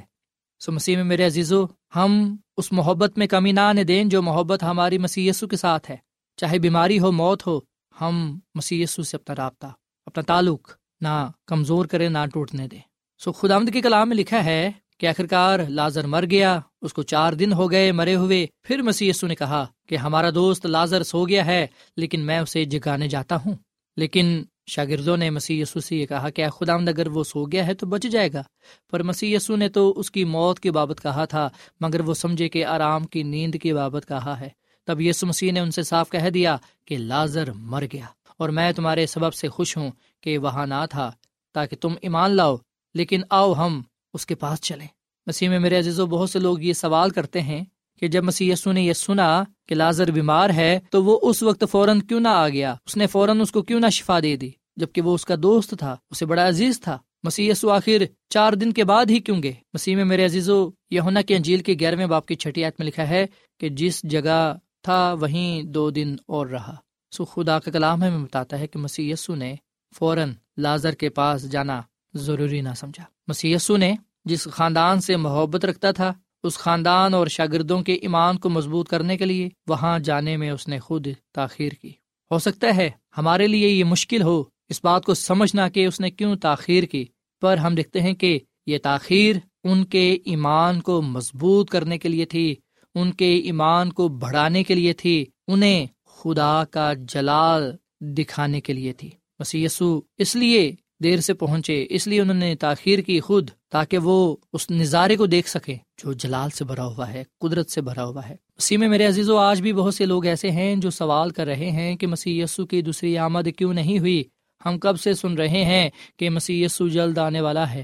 سو 0.59 0.71
مسیح 0.71 0.95
میں 0.95 1.03
میرے 1.03 1.25
عزیزو، 1.25 1.65
ہم 1.95 2.35
اس 2.57 2.71
محبت 2.71 3.17
میں 3.17 3.27
کمی 3.27 3.51
نہ 3.51 3.59
آنے 3.59 3.83
دیں 3.83 4.03
جو 4.03 4.21
محبت 4.21 4.63
ہماری 4.63 4.97
مسی 4.97 5.31
کے 5.49 5.57
ساتھ 5.57 5.91
ہے۔ 5.91 5.97
چاہے 6.37 6.59
بیماری 6.59 6.99
ہو، 6.99 7.11
موت 7.11 7.47
ہو، 7.47 7.59
ہم 8.01 8.39
مسی 8.55 8.85
سے 8.85 9.17
اپنا 9.17 9.35
رابطہ، 9.35 9.67
اپنا 10.05 10.21
تعلق 10.21 10.71
نہ 11.01 11.31
کمزور 11.45 11.85
کرے 11.85 12.09
نہ 12.09 12.17
ٹوٹنے 12.33 12.67
دیں۔ 12.67 12.79
سو 13.17 13.31
خدا 13.31 13.57
کے 13.73 13.81
کلام 13.81 14.09
میں 14.09 14.17
لکھا 14.17 14.45
ہے 14.45 14.71
کہ 14.99 15.07
آخرکار 15.07 15.59
لازر 15.69 16.07
مر 16.07 16.25
گیا، 16.31 16.59
اس 16.81 16.93
کو 16.93 17.03
چار 17.03 17.33
دن 17.33 17.53
ہو 17.53 17.71
گئے 17.71 17.91
مرے 17.91 18.15
ہوئے، 18.15 18.47
پھر 18.63 18.81
مسی 18.81 19.11
نے 19.23 19.35
کہا 19.35 19.65
کہ 19.87 19.95
ہمارا 19.95 20.29
دوست 20.35 20.65
لازر 20.65 21.03
سو 21.03 21.25
گیا 21.25 21.45
ہے، 21.45 21.67
لیکن 21.97 22.21
میں 22.21 22.39
اسے 22.39 22.65
جگانے 22.65 23.07
جاتا 23.07 23.35
ہوں۔ 23.35 23.55
لیکن 23.97 24.43
شاگردوں 24.67 25.17
نے 25.17 25.29
مسیح 25.29 25.61
یسو 25.61 25.79
سے 25.79 25.95
یہ 25.95 26.05
کہا 26.05 26.29
کہ 26.29 26.49
خدا 26.49 26.73
اگر 26.73 27.07
وہ 27.07 27.23
سو 27.23 27.45
گیا 27.45 27.67
ہے 27.67 27.73
تو 27.73 27.85
بچ 27.85 28.03
جائے 28.03 28.29
گا۔ 28.33 28.43
پر 28.91 29.03
مسیح 29.03 29.35
یسو 29.35 29.55
نے 29.55 29.69
تو 29.69 29.93
اس 29.97 30.11
کی 30.11 30.23
موت 30.23 30.59
کی 30.59 30.71
بابت 30.71 31.01
کہا 31.03 31.25
تھا، 31.25 31.49
مگر 31.81 31.99
وہ 31.99 32.13
سمجھے 32.13 32.49
کہ 32.49 32.65
آرام 32.65 33.03
کی 33.03 33.23
نیند 33.23 33.55
کی 33.61 33.73
بابت 33.73 34.07
کہا 34.07 34.39
ہے۔ 34.39 34.49
تب 34.87 35.01
یسو 35.01 35.27
مسیح 35.27 35.51
نے 35.51 35.59
ان 35.59 35.71
سے 35.71 35.83
صاف 35.83 36.09
کہہ 36.09 36.29
دیا 36.29 36.57
کہ 36.85 36.97
لازر 36.97 37.51
مر 37.51 37.83
گیا، 37.93 38.05
اور 38.37 38.49
میں 38.49 38.71
تمہارے 38.71 39.05
سبب 39.05 39.33
سے 39.33 39.47
خوش 39.47 39.77
ہوں 39.77 39.91
کہ 40.21 40.37
وہاں 40.37 40.67
نہ 40.67 40.85
تھا 40.89 41.11
تاکہ 41.55 41.75
تم 41.75 41.93
ایمان 42.01 42.31
لاؤ۔ 42.31 42.55
لیکن 42.93 43.21
آؤ 43.29 43.53
ہم 43.53 43.81
اس 44.15 44.25
کے 44.25 44.35
پاس 44.35 44.61
چلیں۔ 44.61 44.87
مسیح 45.27 45.49
میں 45.49 45.59
میرے 45.59 45.79
عزیز 45.79 45.99
و 45.99 46.05
بہت 46.05 46.29
سے 46.29 46.39
لوگ 46.39 46.61
یہ 46.61 46.73
سوال 46.73 47.09
کرتے 47.09 47.41
ہیں 47.41 47.63
کہ 47.99 48.07
جب 48.07 48.23
مسی 48.23 48.51
یسو 48.51 48.71
نے 48.71 48.81
یہ 48.81 48.93
سنا 48.93 49.43
کہ 49.67 49.75
لازر 49.75 50.11
بیمار 50.11 50.49
ہے، 50.49 50.79
تو 50.89 51.03
وہ 51.03 51.19
اس 51.21 51.43
وقت 51.43 51.63
فوراً 51.71 51.99
کیوں 51.99 52.19
نہ 52.19 52.27
آ 52.27 52.49
گیا؟ 52.49 52.75
اس 52.85 52.97
نے 52.97 53.07
فوراً 53.07 53.41
اس 53.41 53.51
کو 53.51 53.61
کیوں 53.61 53.79
نہ 53.79 53.89
شفا 53.89 54.19
دے 54.19 54.37
دی؟ 54.37 54.49
جبکہ 54.75 55.01
وہ 55.01 55.15
اس 55.15 55.25
کا 55.25 55.35
دوست 55.43 55.75
تھا، 55.79 55.95
اسے 56.11 56.25
بڑا 56.25 56.47
عزیز 56.47 56.81
تھا۔ 56.81 56.97
مسی 57.23 57.49
یسو 57.49 57.69
آخر 57.69 58.03
چار 58.29 58.53
دن 58.53 58.73
کے 58.73 58.83
بعد 58.83 59.05
ہی 59.09 59.19
کیوں 59.19 59.43
گے 59.43 59.51
مسیح 59.73 59.95
میں 59.95 60.05
میرے 60.05 60.25
عزیز 60.25 60.49
و 60.49 60.69
یونا 60.89 61.21
کی 61.21 61.35
انجیل 61.35 61.61
کے 61.61 61.73
گیارہویں 61.79 62.05
باپ 62.05 62.25
کی 62.25 62.35
چھٹی 62.35 62.63
آیت 62.63 62.73
میں 62.79 62.87
لکھا 62.87 63.09
ہے 63.09 63.25
کہ 63.59 63.69
جس 63.69 64.03
جگہ 64.03 64.55
تھا، 64.83 65.13
وہیں 65.13 65.63
دو 65.63 65.89
دن 65.89 66.15
اور 66.27 66.47
رہا۔ 66.47 66.75
سو 67.11 67.25
خدا 67.25 67.59
کا 67.59 67.71
کلام 67.71 68.03
ہمیں 68.03 68.19
بتاتا 68.19 68.59
ہے 68.59 68.67
کہ 68.67 68.79
مسی 68.79 69.11
یسو 69.11 69.35
نے 69.35 69.55
فوراً 69.95 70.31
لازر 70.57 70.91
کے 70.91 71.09
پاس 71.09 71.51
جانا 71.51 71.81
ضروری 72.13 72.61
نہ 72.61 72.69
سمجھا۔ 72.77 73.03
مسی 73.27 73.51
یسو 73.51 73.77
نے 73.77 73.95
جس 74.25 74.47
خاندان 74.51 75.01
سے 75.01 75.15
محبت 75.15 75.65
رکھتا 75.65 75.91
تھا، 75.91 76.13
اس 76.43 76.57
خاندان 76.57 77.13
اور 77.13 77.27
شاگردوں 77.27 77.81
کے 77.81 77.93
ایمان 77.93 78.37
کو 78.37 78.49
مضبوط 78.49 78.89
کرنے 78.89 79.17
کے 79.17 79.25
لیے 79.25 79.49
وہاں 79.67 79.99
جانے 79.99 80.37
میں 80.37 80.51
اس 80.51 80.67
نے 80.67 80.79
خود 80.79 81.07
تاخیر 81.33 81.71
کی۔ 81.81 81.91
ہو 82.31 82.39
سکتا 82.39 82.75
ہے 82.75 82.89
ہمارے 83.17 83.47
لیے 83.47 83.67
یہ 83.67 83.83
مشکل 83.83 84.21
ہو 84.21 84.43
اس 84.69 84.79
بات 84.83 85.05
کو 85.05 85.13
سمجھنا 85.13 85.69
کہ 85.69 85.85
اس 85.85 85.99
نے 85.99 86.09
کیوں 86.09 86.35
تاخیر 86.35 86.83
کی، 86.83 87.05
پر 87.41 87.57
ہم 87.57 87.75
دیکھتے 87.75 88.01
ہیں 88.01 88.13
کہ 88.13 88.39
یہ 88.65 88.77
تاخیر 88.83 89.35
ان 89.63 89.85
کے 89.85 90.17
ایمان 90.25 90.81
کو 90.81 91.01
مضبوط 91.01 91.69
کرنے 91.69 91.97
کے 91.97 92.09
لیے 92.09 92.25
تھی، 92.25 92.55
ان 92.95 93.11
کے 93.11 93.37
ایمان 93.37 93.91
کو 93.91 94.07
بڑھانے 94.07 94.63
کے 94.63 94.75
لیے 94.75 94.93
تھی، 94.93 95.25
انہیں 95.47 95.85
خدا 96.05 96.63
کا 96.71 96.93
جلال 96.93 97.75
دکھانے 97.99 98.61
کے 98.61 98.73
لیے 98.73 98.93
تھی۔ 98.93 99.09
بس 99.39 99.55
یسو 99.55 100.01
اس 100.17 100.35
لیے 100.35 100.71
دیر 101.05 101.19
سے 101.19 101.33
پہنچے، 101.33 101.85
اس 101.89 102.07
لیے 102.07 102.21
انہوں 102.21 102.37
نے 102.37 102.55
تاخیر 102.55 102.99
کی 102.99 103.19
خود 103.19 103.49
تاکہ 103.71 103.97
وہ 103.97 104.35
اس 104.53 104.71
نظارے 104.71 105.15
کو 105.15 105.25
دیکھ 105.25 105.49
سکے 105.49 105.75
جو 106.03 106.13
جلال 106.13 106.49
سے 106.49 106.63
بھرا 106.63 106.85
ہوا 106.85 107.13
ہے، 107.13 107.23
قدرت 107.39 107.69
سے 107.69 107.81
بھرا 107.81 108.05
ہوا 108.05 108.29
ہے۔ 108.29 108.35
اسی 108.57 108.77
میں 108.77 108.87
میرے 108.87 109.05
عزیز 109.05 109.29
و 109.29 109.37
آج 109.37 109.61
بھی 109.61 109.73
بہت 109.73 109.93
سے 109.93 110.05
لوگ 110.05 110.25
ایسے 110.25 110.51
ہیں 110.51 110.75
جو 110.75 110.89
سوال 110.89 111.29
کر 111.29 111.45
رہے 111.45 111.71
ہیں 111.71 111.95
کہ 111.95 112.07
مسیح 112.07 112.43
یسو 112.43 112.65
کی 112.65 112.81
دوسری 112.81 113.17
آمد 113.17 113.47
کیوں 113.57 113.73
نہیں 113.73 113.99
ہوئی؟ 113.99 114.23
ہم 114.65 114.79
کب 114.79 114.99
سے 114.99 115.13
سن 115.13 115.33
رہے 115.33 115.63
ہیں 115.65 115.89
کہ 116.17 116.29
مسیح 116.29 116.65
یسو 116.65 116.87
جلد 116.87 117.17
آنے 117.17 117.41
والا 117.41 117.73
ہے۔ 117.73 117.83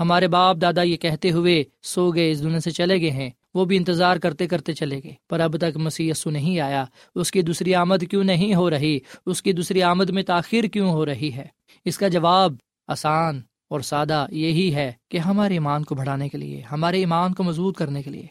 ہمارے 0.00 0.28
باپ 0.28 0.56
دادا 0.62 0.82
یہ 0.82 0.96
کہتے 0.96 1.30
ہوئے 1.30 1.64
سو 1.82 2.10
گئے، 2.10 2.30
اس 2.30 2.42
دنیا 2.42 2.60
سے 2.60 2.70
چلے 2.70 3.00
گئے 3.00 3.10
ہیں۔ 3.10 3.30
وہ 3.54 3.64
بھی 3.64 3.76
انتظار 3.76 4.16
کرتے 4.16 4.48
کرتے 4.48 4.72
چلے 4.72 5.00
گئے۔ 5.04 5.12
پر 5.30 5.40
اب 5.40 5.56
تک 5.56 5.76
مسیح 5.76 6.10
یسو 6.10 6.30
نہیں 6.30 6.60
آیا۔ 6.60 6.84
اس 7.14 7.30
کی 7.30 7.42
دوسری 7.42 7.74
آمد 7.74 8.04
کیوں 8.10 8.24
نہیں 8.24 8.54
ہو 8.54 8.70
رہی؟ 8.70 8.98
اس 9.26 9.42
کی 9.42 9.52
دوسری 9.52 9.82
آمد 9.82 10.10
میں 10.10 10.22
تاخیر 10.22 10.64
کیوں 10.64 10.90
ہو 10.90 11.06
رہی 11.06 11.32
ہے؟ 11.32 11.46
اس 11.84 11.98
کا 11.98 12.08
جواب 12.08 12.54
آسان 12.88 13.40
اور 13.70 13.80
سادہ 13.80 14.26
یہی 14.30 14.74
ہے 14.74 14.92
کہ 15.10 15.18
ہمارے 15.18 15.52
ایمان 15.52 15.84
کو 15.84 15.94
بڑھانے 15.94 16.28
کے 16.28 16.38
لیے، 16.38 16.62
ہمارے 16.72 16.98
ایمان 16.98 17.34
کو 17.34 17.42
مضبوط 17.42 17.76
کرنے 17.76 18.02
کے 18.02 18.10
لیے، 18.10 18.26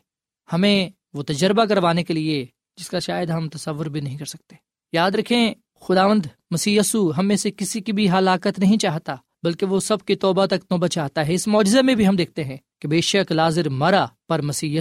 ہمیں 0.54 0.90
وہ 1.14 1.24
تجربہ 1.24 1.66
کروانے 1.66 2.04
کے 2.04 2.14
لیے 2.14 2.46
جس 2.78 2.90
کا 2.90 3.00
شاید 3.00 3.30
ہم 3.30 3.50
تصور 3.50 3.86
بھی 3.86 4.02
نہیں 4.02 4.18
کر 4.18 4.26
سکتے۔ 4.26 4.56
یاد 4.92 5.12
رکھیں، 5.12 5.54
خداوند 5.82 6.26
مسیسو 6.52 7.12
ہم 7.18 7.28
میں 7.28 7.36
سے 7.36 7.52
کسی 7.52 7.82
کی 7.82 7.92
بھی 7.92 8.12
ہلاکت 8.12 8.60
نہیں 8.60 8.78
چاہتا۔ 8.78 9.16
بلکہ 9.44 9.66
وہ 9.66 9.80
سب 9.80 10.02
کی 10.02 10.16
توبہ 10.16 10.46
تک 10.46 10.72
نوبہ 10.72 10.88
چاہتا 10.88 11.28
ہے۔ 11.28 11.34
اس 11.34 11.48
معجزے 11.48 11.82
میں 11.82 11.96
بھی 11.96 12.08
ہم 12.08 12.16
دیکھتے 12.16 12.44
ہیں 12.44 12.58
کہ 12.82 12.88
بے 12.88 13.02
شک 13.02 13.32
لازر 13.32 13.70
مرا 13.70 14.06
پر 14.28 14.42
مسی 14.42 14.80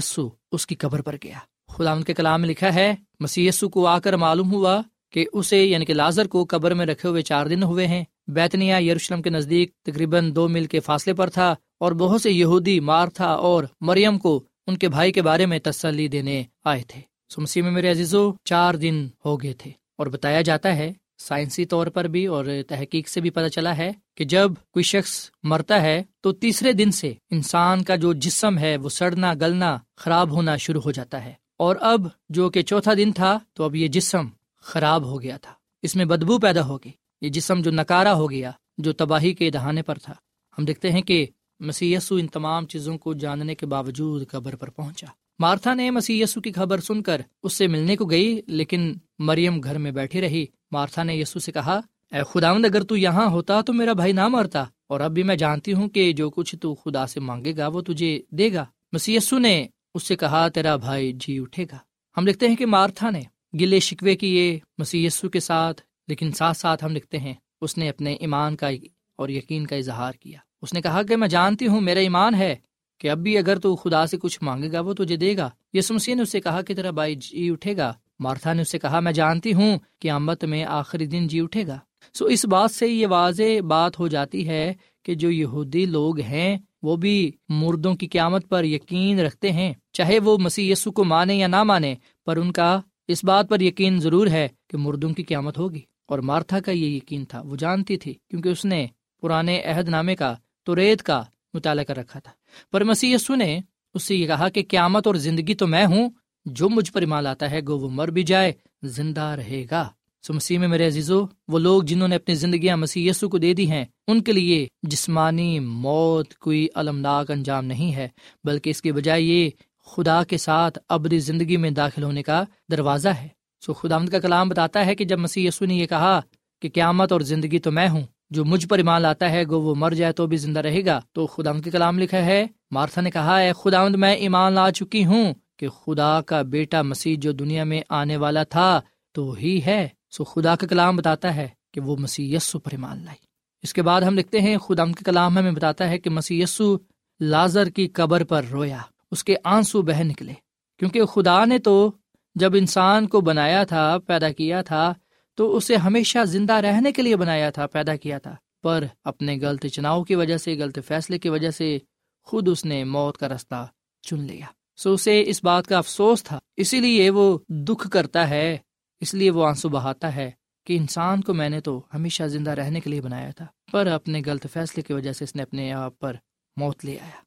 اس 0.53 0.67
کی 0.67 0.75
قبر 0.75 1.03
پر 1.03 1.17
گیا۔ 1.25 1.39
خدا 1.69 2.01
کے 2.01 2.15
کلام 2.15 2.41
میں 2.41 2.49
لکھا 2.49 2.75
ہے 2.75 2.95
مسی 3.21 3.51
کو 3.73 3.87
آ 3.87 3.99
کر 3.99 4.13
معلوم 4.13 4.53
ہوا 4.53 4.83
کہ 5.13 5.27
اسے 5.33 5.65
یعنی 5.65 5.85
کہ 5.85 5.95
لازر 5.95 6.27
کو 6.27 6.47
قبر 6.49 6.75
میں 6.75 6.87
رکھے 6.87 7.09
ہوئے 7.09 7.23
چار 7.23 7.47
دن 7.47 7.63
ہوئے 7.63 7.87
ہیں۔ 7.87 8.05
بیتنیا 8.29 8.79
یروشلم 8.79 9.23
کے 9.23 9.31
نزدیک 9.31 9.73
تقریباً 9.83 10.35
دو 10.35 10.49
میل 10.49 10.67
کے 10.67 10.81
فاصلے 10.81 11.15
پر 11.15 11.31
تھا 11.31 11.55
اور 11.81 11.93
بہت 11.93 12.23
سے 12.23 12.31
یہودی 12.31 12.81
مار 12.81 13.09
تھا 13.09 13.33
اور 13.33 13.65
مریم 13.81 14.19
کو 14.19 14.43
ان 14.67 14.77
کے 14.77 14.89
بھائی 14.89 15.13
کے 15.13 15.23
بارے 15.23 15.47
میں 15.47 15.59
تسلی 15.59 16.09
دینے 16.09 16.45
آئے 16.65 16.83
تھے۔ 16.89 17.01
سمسی 17.35 17.63
میں 17.63 17.71
میرے 17.71 17.91
عزیزو، 17.91 18.33
چار 18.45 18.75
دن 18.75 19.09
ہو 19.25 19.43
گئے 19.43 19.53
تھے 19.53 19.71
اور 19.99 20.07
بتایا 20.07 20.41
جاتا 20.41 20.77
ہے 20.77 20.93
سائنسی 21.21 21.65
طور 21.65 21.87
پر 21.87 22.05
بھی 22.05 22.27
اور 22.27 22.45
تحقیق 22.69 23.09
سے 23.09 23.21
بھی 23.21 23.31
پتہ 23.31 23.49
چلا 23.49 23.77
ہے 23.77 23.93
کہ 24.17 24.25
جب 24.25 24.51
کوئی 24.71 24.83
شخص 24.83 25.31
مرتا 25.43 25.83
ہے 25.83 26.03
تو 26.21 26.33
تیسرے 26.33 26.73
دن 26.73 26.91
سے 26.91 27.15
انسان 27.31 27.85
کا 27.85 27.97
جو 27.97 28.13
جسم 28.13 28.59
ہے 28.59 28.77
وہ 28.77 28.89
سڑنا، 28.89 29.35
گلنا، 29.35 29.79
خراب 29.97 30.31
ہونا 30.31 30.57
شروع 30.57 30.81
ہو 30.81 30.91
جاتا 30.91 31.25
ہے۔ 31.25 31.33
اور 31.57 31.77
اب 31.81 32.01
جو 32.29 32.51
کہ 32.51 32.63
چوتھا 32.63 32.95
دن 32.95 33.13
تھا 33.13 33.39
تو 33.55 33.65
اب 33.65 33.77
یہ 33.77 33.89
جسم 33.89 34.27
خراب 34.61 35.05
ہو 35.05 35.23
گیا 35.23 35.37
تھا۔ 35.37 35.53
اس 35.83 35.97
میں 35.97 36.05
بدبو 36.05 36.39
پیدا 36.39 36.67
ہو 36.67 36.77
گئی۔ 36.77 36.93
یہ 37.21 37.29
جسم 37.29 37.61
جو 37.61 37.71
نکارا 37.71 38.15
ہو 38.15 38.31
گیا، 38.31 38.51
جو 38.79 38.93
تباہی 38.93 39.35
کے 39.35 39.51
دہانے 39.51 39.83
پر 39.83 39.95
تھا۔ 39.95 40.13
ہم 40.59 40.65
دیکھتے 40.65 40.93
ہیں 40.93 41.03
کہ 41.03 41.27
مسی 41.61 41.97
ان 42.11 42.27
تمام 42.27 42.67
چیزوں 42.67 42.99
کو 42.99 43.15
جاننے 43.15 43.55
کے 43.55 43.67
باوجود 43.67 44.29
قبر 44.29 44.57
پر 44.57 44.71
پہنچا۔ 44.71 45.07
مارتھا 45.39 45.75
نے 45.75 45.91
مسی 45.91 46.25
کی 46.45 46.53
خبر 46.53 46.81
سن 46.81 47.03
کر 47.03 47.21
اس 47.43 47.53
سے 47.53 47.67
ملنے 47.67 47.97
کو 47.97 48.05
گئی، 48.05 48.41
لیکن 48.47 48.95
مریم 49.19 49.61
گھر 49.61 49.79
میں 49.79 49.91
بیٹھی 49.91 50.21
رہی۔ 50.21 50.47
مارتھا 50.71 51.03
نے 51.03 51.15
یسو 51.17 51.39
سے 51.39 51.53
کہا، 51.53 51.81
اے 52.13 52.21
خداوند، 52.31 52.65
اگر 52.65 52.83
تو 52.83 52.97
یہاں 52.97 53.27
ہوتا 53.27 53.61
تو 53.61 53.73
میرا 53.73 53.93
بھائی 53.93 54.13
نہ 54.13 54.29
مرتا 54.29 54.65
اور 54.87 55.01
اب 55.01 55.13
بھی 55.13 55.23
میں 55.23 55.37
جانتی 55.37 55.73
ہوں 55.73 55.89
کہ 55.89 56.13
جو 56.13 56.31
کچھ 56.31 56.57
تو 56.57 56.75
خدا 56.75 57.07
سے 57.07 57.21
مانگے 57.21 57.57
گا 57.57 57.67
وہ 57.67 57.81
تجھے 57.81 58.23
دے 58.31 58.53
گا. 58.53 58.65
مسی 58.93 59.19
نے 59.33 59.67
اس 59.95 60.03
سے 60.03 60.17
کہا، 60.17 60.49
تیرا 60.49 60.77
بھائی 60.77 61.13
جی 61.13 61.39
اٹھے 61.39 61.65
گا. 61.73 61.79
ہم 62.17 62.27
لکھتے 62.27 62.49
ہیں 62.49 62.57
کہ 62.57 62.67
مارتھا 62.67 63.11
نے 63.11 63.23
گلے 63.61 63.81
شکوے 63.81 64.15
کیے 64.17 64.59
مسی 64.79 65.09
کے 65.33 65.41
ساتھ، 65.41 65.83
لیکن 66.09 66.33
ساتھ 66.33 66.57
ساتھ 66.57 66.85
ہم 66.85 66.97
لکھتے 66.97 67.19
ہیں، 67.19 67.35
اس 67.61 67.79
نے 67.79 67.89
اپنے 67.89 68.13
ایمان 68.13 68.57
کا 68.57 68.69
اور 69.17 69.29
یقین 69.29 69.67
کا 69.67 69.77
اظہار 69.77 70.13
کیا۔ 70.13 70.39
اس 70.63 70.73
نے 70.73 70.81
کہا 70.81 71.03
کہ 71.03 71.17
میں 71.17 71.29
جانتی 71.29 71.67
ہوں، 71.67 71.81
میرا 71.81 72.01
ایمان 72.01 72.35
ہے 72.35 72.57
کہ 72.99 73.11
اب 73.11 73.19
بھی 73.19 73.39
اگر 73.39 73.59
تو 73.59 73.77
خدا 73.77 74.07
سے 74.07 74.17
کچھ 74.17 74.39
مانگے 74.43 74.73
گا 74.73 74.81
وہ 74.81 74.93
تجھے 74.93 75.17
دے 75.17 75.37
گا۔ 75.37 75.51
یس 75.73 75.91
مسیح 75.91 76.15
نے 76.15 76.23
اسے 76.23 76.41
کہا 76.41 76.63
کہ 76.63 76.75
تیرا 76.75 76.91
بھائی 76.91 77.15
جی 77.15 77.51
اٹھے 77.51 77.77
گا۔ 77.77 77.93
مارتھا 78.21 78.53
نے 78.53 78.63
اسے 78.63 78.79
کہا، 78.79 79.01
میں 79.01 79.13
جانتی 79.13 79.53
ہوں 79.53 79.79
کہ 79.99 80.11
امت 80.11 80.45
میں 80.45 80.65
آخری 80.65 81.07
دن 81.07 81.27
جی 81.27 81.41
اٹھے 81.41 81.67
گا۔ 81.67 81.79
سو 82.15 82.25
اس 82.25 82.47
بات 82.47 82.71
سے 82.71 82.87
یہ 82.87 83.07
واضح 83.07 83.61
بات 83.69 83.99
ہو 83.99 84.09
جاتی 84.09 84.49
ہے 84.49 84.75
کہ 85.03 85.15
جو 85.15 85.31
یہودی 85.31 85.85
لوگ 85.85 86.21
ہیں، 86.21 86.59
وہ 86.83 86.97
بھی 86.97 87.33
مردوں 87.49 87.95
کی 87.95 88.07
قیامت 88.07 88.49
پر 88.49 88.65
یقین 88.65 89.21
رکھتے 89.21 89.53
ہیں۔ 89.53 89.75
چاہے 89.93 90.19
وہ 90.19 90.39
مسیح 90.39 90.73
یسو 90.73 90.93
کو 90.93 91.05
مانے 91.05 91.35
یا 91.35 91.47
نہ 91.47 91.63
مانے، 91.63 91.95
پر 92.27 92.37
ان 92.37 92.53
کا 92.53 92.81
اس 93.09 93.25
بات 93.25 93.49
پر 93.49 93.61
یقین 93.61 94.01
ضرور 94.01 94.27
ہے 94.27 94.49
کہ 94.69 94.77
مردوں 94.77 95.11
کی 95.11 95.23
قیامت 95.23 95.59
ہوگی۔ 95.59 95.81
اور 96.07 96.19
مارتھا 96.19 96.61
کا 96.61 96.73
یہ 96.73 96.87
یقین 96.87 97.25
تھا، 97.25 97.41
وہ 97.41 97.57
جانتی 97.57 97.97
تھی، 97.97 98.13
کیونکہ 98.13 98.49
اس 98.49 98.65
نے 98.65 98.87
پرانے 99.23 99.63
عہد 99.63 99.89
نامے 99.89 100.15
کا 100.15 100.35
تو 100.65 100.77
ریت 100.77 101.03
کا 101.03 101.23
مطالعہ 101.55 101.85
کر 101.85 101.97
رکھا 101.97 102.21
تھا۔ 102.21 102.33
پر 102.73 102.85
مسی 102.85 103.15
نے 103.37 103.59
اس 103.95 104.03
سے 104.03 104.17
یہ 104.17 104.27
کہا 104.27 104.49
کہ 104.49 104.63
قیامت 104.69 105.07
اور 105.07 105.15
زندگی 105.15 105.55
تو 105.55 105.67
میں 105.67 105.87
ہوں 105.87 106.11
جو 106.45 106.69
مجھ 106.69 106.93
پر 106.93 107.01
ایمان 107.01 107.27
آتا 107.27 107.51
ہے، 107.51 107.61
گو 107.69 107.79
وہ 107.79 107.89
مر 107.91 108.09
بھی 108.09 108.23
جائے، 108.23 108.53
زندہ 108.83 109.21
رہے 109.21 109.65
گا۔ 109.71 109.89
سو 110.23 110.35
مسیح 110.35 110.59
میں 110.59 110.69
میرے 110.69 110.87
عزیزو، 110.87 111.27
وہ 111.49 111.59
لوگ 111.59 111.83
جنہوں 111.83 112.09
نے 112.09 112.17
اپنی 112.17 112.35
زندگیاں 112.35 112.77
مسیح 112.77 113.11
یسو 113.11 113.29
کو 113.29 113.39
دے 113.39 113.55
دی 113.55 113.71
ہیں، 113.71 113.85
ان 114.09 114.23
کے 114.23 114.33
لیے 114.33 114.67
جسمانی 114.83 115.59
موت 115.61 116.35
کوئی 116.35 116.69
المناک 116.75 117.31
انجام 117.31 117.65
نہیں 117.65 117.95
ہے، 117.95 118.09
بلکہ 118.45 118.71
اس 118.71 118.83
کی 118.83 118.93
بجائے 118.93 119.23
یہ 119.23 119.51
خدا 119.87 120.25
کے 120.25 120.37
ساتھ 120.37 120.79
ابری 120.89 121.19
زندگی 121.19 121.57
میں 121.57 121.71
داخل 121.71 122.03
ہونے 122.03 122.23
کا 122.23 122.45
دروازہ 122.71 123.09
ہے۔ 123.09 123.29
سو 123.67 123.73
خدا 123.73 123.99
کا 124.13 124.19
کلام 124.19 124.49
بتاتا 124.49 124.87
ہے 124.87 124.95
کہ 124.95 125.05
جب 125.05 125.19
مسیح 125.19 125.49
یسو 125.49 125.65
نے 125.65 125.75
یہ 125.75 125.87
کہا 125.87 126.21
کہ 126.63 126.69
قیامت 126.75 127.13
اور 127.13 127.21
زندگی 127.21 127.59
تو 127.59 127.73
میں 127.73 127.89
ہوں، 127.89 128.03
جو 128.31 128.45
مجھ 128.45 128.67
پر 128.69 128.79
ایمان 128.79 129.03
لاتا 129.03 129.31
ہے، 129.31 129.47
گو 129.47 129.61
وہ 129.61 129.75
مر 129.75 129.91
جائے 129.91 130.13
تو 130.13 130.27
بھی 130.27 130.37
زندہ 130.37 130.61
رہے 130.61 130.85
گا، 130.85 131.01
تو 131.13 131.27
خدا 131.27 131.53
کے 131.53 131.71
کلام 131.71 131.99
لکھا 131.99 132.25
ہے، 132.25 132.47
مارتھا 132.71 133.01
نے 133.01 133.11
کہا 133.11 133.41
ہے 133.41 133.53
خدا 133.53 133.89
میں 133.89 134.15
ایمان 134.15 134.53
لا 134.53 134.71
چکی 134.71 135.05
ہوں 135.05 135.35
کہ 135.61 135.69
خدا 135.69 136.21
کا 136.21 136.43
بیٹا 136.43 136.83
مسیح 136.83 137.17
جو 137.19 137.33
دنیا 137.33 137.65
میں 137.65 137.81
آنے 137.89 138.17
والا 138.17 138.43
تھا 138.43 138.81
تو 139.13 139.33
ہی 139.33 139.61
ہے، 139.67 139.89
سو 140.11 140.25
خدا 140.25 140.57
کا 140.57 140.67
کلام 140.67 140.97
بتاتا 140.97 141.37
ہے 141.37 141.49
کہ 141.73 141.81
وہ 141.81 141.97
مسی 141.97 142.35
یسو 142.35 142.59
پر 142.59 142.71
ایمان 142.73 143.05
لائی۔ 143.05 143.19
اس 143.63 143.73
کے 143.73 143.83
بعد 143.83 144.01
ہم 144.01 144.19
لکھتے 144.19 144.41
ہیں، 144.41 144.57
خدا 144.59 144.85
کے 144.85 145.05
کلام 145.05 145.39
ہمیں 145.39 145.53
بتاتا 145.53 145.89
ہے 145.89 145.99
کہ 145.99 146.11
مسی 146.11 146.41
یسو 146.41 146.77
لازر 147.21 147.69
کی 147.69 147.89
قبر 147.89 148.25
پر 148.25 148.45
رویا، 148.53 148.79
اس 149.11 149.25
کے 149.25 149.37
آنسو 149.45 149.83
بہ 149.83 150.03
نکلے۔ 150.03 150.33
کیونکہ 150.79 151.05
خدا 151.05 151.45
نے 151.45 151.59
تو 151.59 151.93
جب 152.35 152.53
انسان 152.55 153.07
کو 153.07 153.21
بنایا 153.21 153.65
تھا، 153.65 153.99
پیدا 154.07 154.33
کیا 154.33 154.63
تھا، 154.63 154.95
تو 155.35 155.57
اسے 155.57 155.77
ہمیشہ 155.77 156.25
زندہ 156.25 156.53
رہنے 156.53 156.93
کے 156.93 157.03
لیے 157.03 157.17
بنایا 157.17 157.51
تھا، 157.51 157.67
پیدا 157.67 157.97
کیا 157.97 158.19
تھا۔ 158.19 158.37
پر 158.63 158.85
اپنے 159.05 159.39
غلط 159.43 159.67
چناؤ 159.67 160.05
کی 160.05 160.15
وجہ 160.15 160.37
سے، 160.37 160.57
غلط 160.59 160.79
فیصلے 160.87 161.19
کی 161.19 161.29
وجہ 161.29 161.51
سے 161.51 161.79
خود 162.23 162.49
اس 162.49 162.65
نے 162.65 162.85
موت 162.85 163.19
کا 163.19 163.29
رستہ 163.29 163.69
چن 164.03 164.19
لیا۔ 164.19 164.47
سو 164.83 164.93
اسے 164.93 165.23
اس 165.27 165.45
بات 165.45 165.67
کا 165.67 165.79
افسوس 165.79 166.23
تھا۔ 166.23 166.39
اسی 166.57 166.81
لیے 166.81 167.11
وہ 167.11 167.39
دکھ 167.49 167.91
کرتا 167.91 168.31
ہے۔ 168.31 168.57
اس 169.01 169.15
لیے 169.15 169.31
وہ 169.31 169.47
آنسو 169.47 169.69
بہاتا 169.69 170.17
ہے 170.17 170.31
کہ 170.67 170.77
انسان 170.77 171.21
کو 171.21 171.35
میں 171.35 171.49
نے 171.49 171.61
تو 171.61 171.83
ہمیشہ 171.95 172.23
زندہ 172.23 172.51
رہنے 172.51 172.81
کے 172.81 172.91
لیے 172.91 173.01
بنایا 173.01 173.31
تھا، 173.31 173.47
پر 173.73 173.87
اپنے 173.87 174.23
غلط 174.27 174.47
فیصلے 174.53 174.83
کی 174.83 174.93
وجہ 174.93 175.13
سے 175.13 175.25
اس 175.25 175.37
نے 175.37 175.43
اپنے 175.43 175.73
آپ 175.73 175.99
پر 175.99 176.17
موت 176.57 176.85
لے 176.85 176.99
آیا۔ 176.99 177.21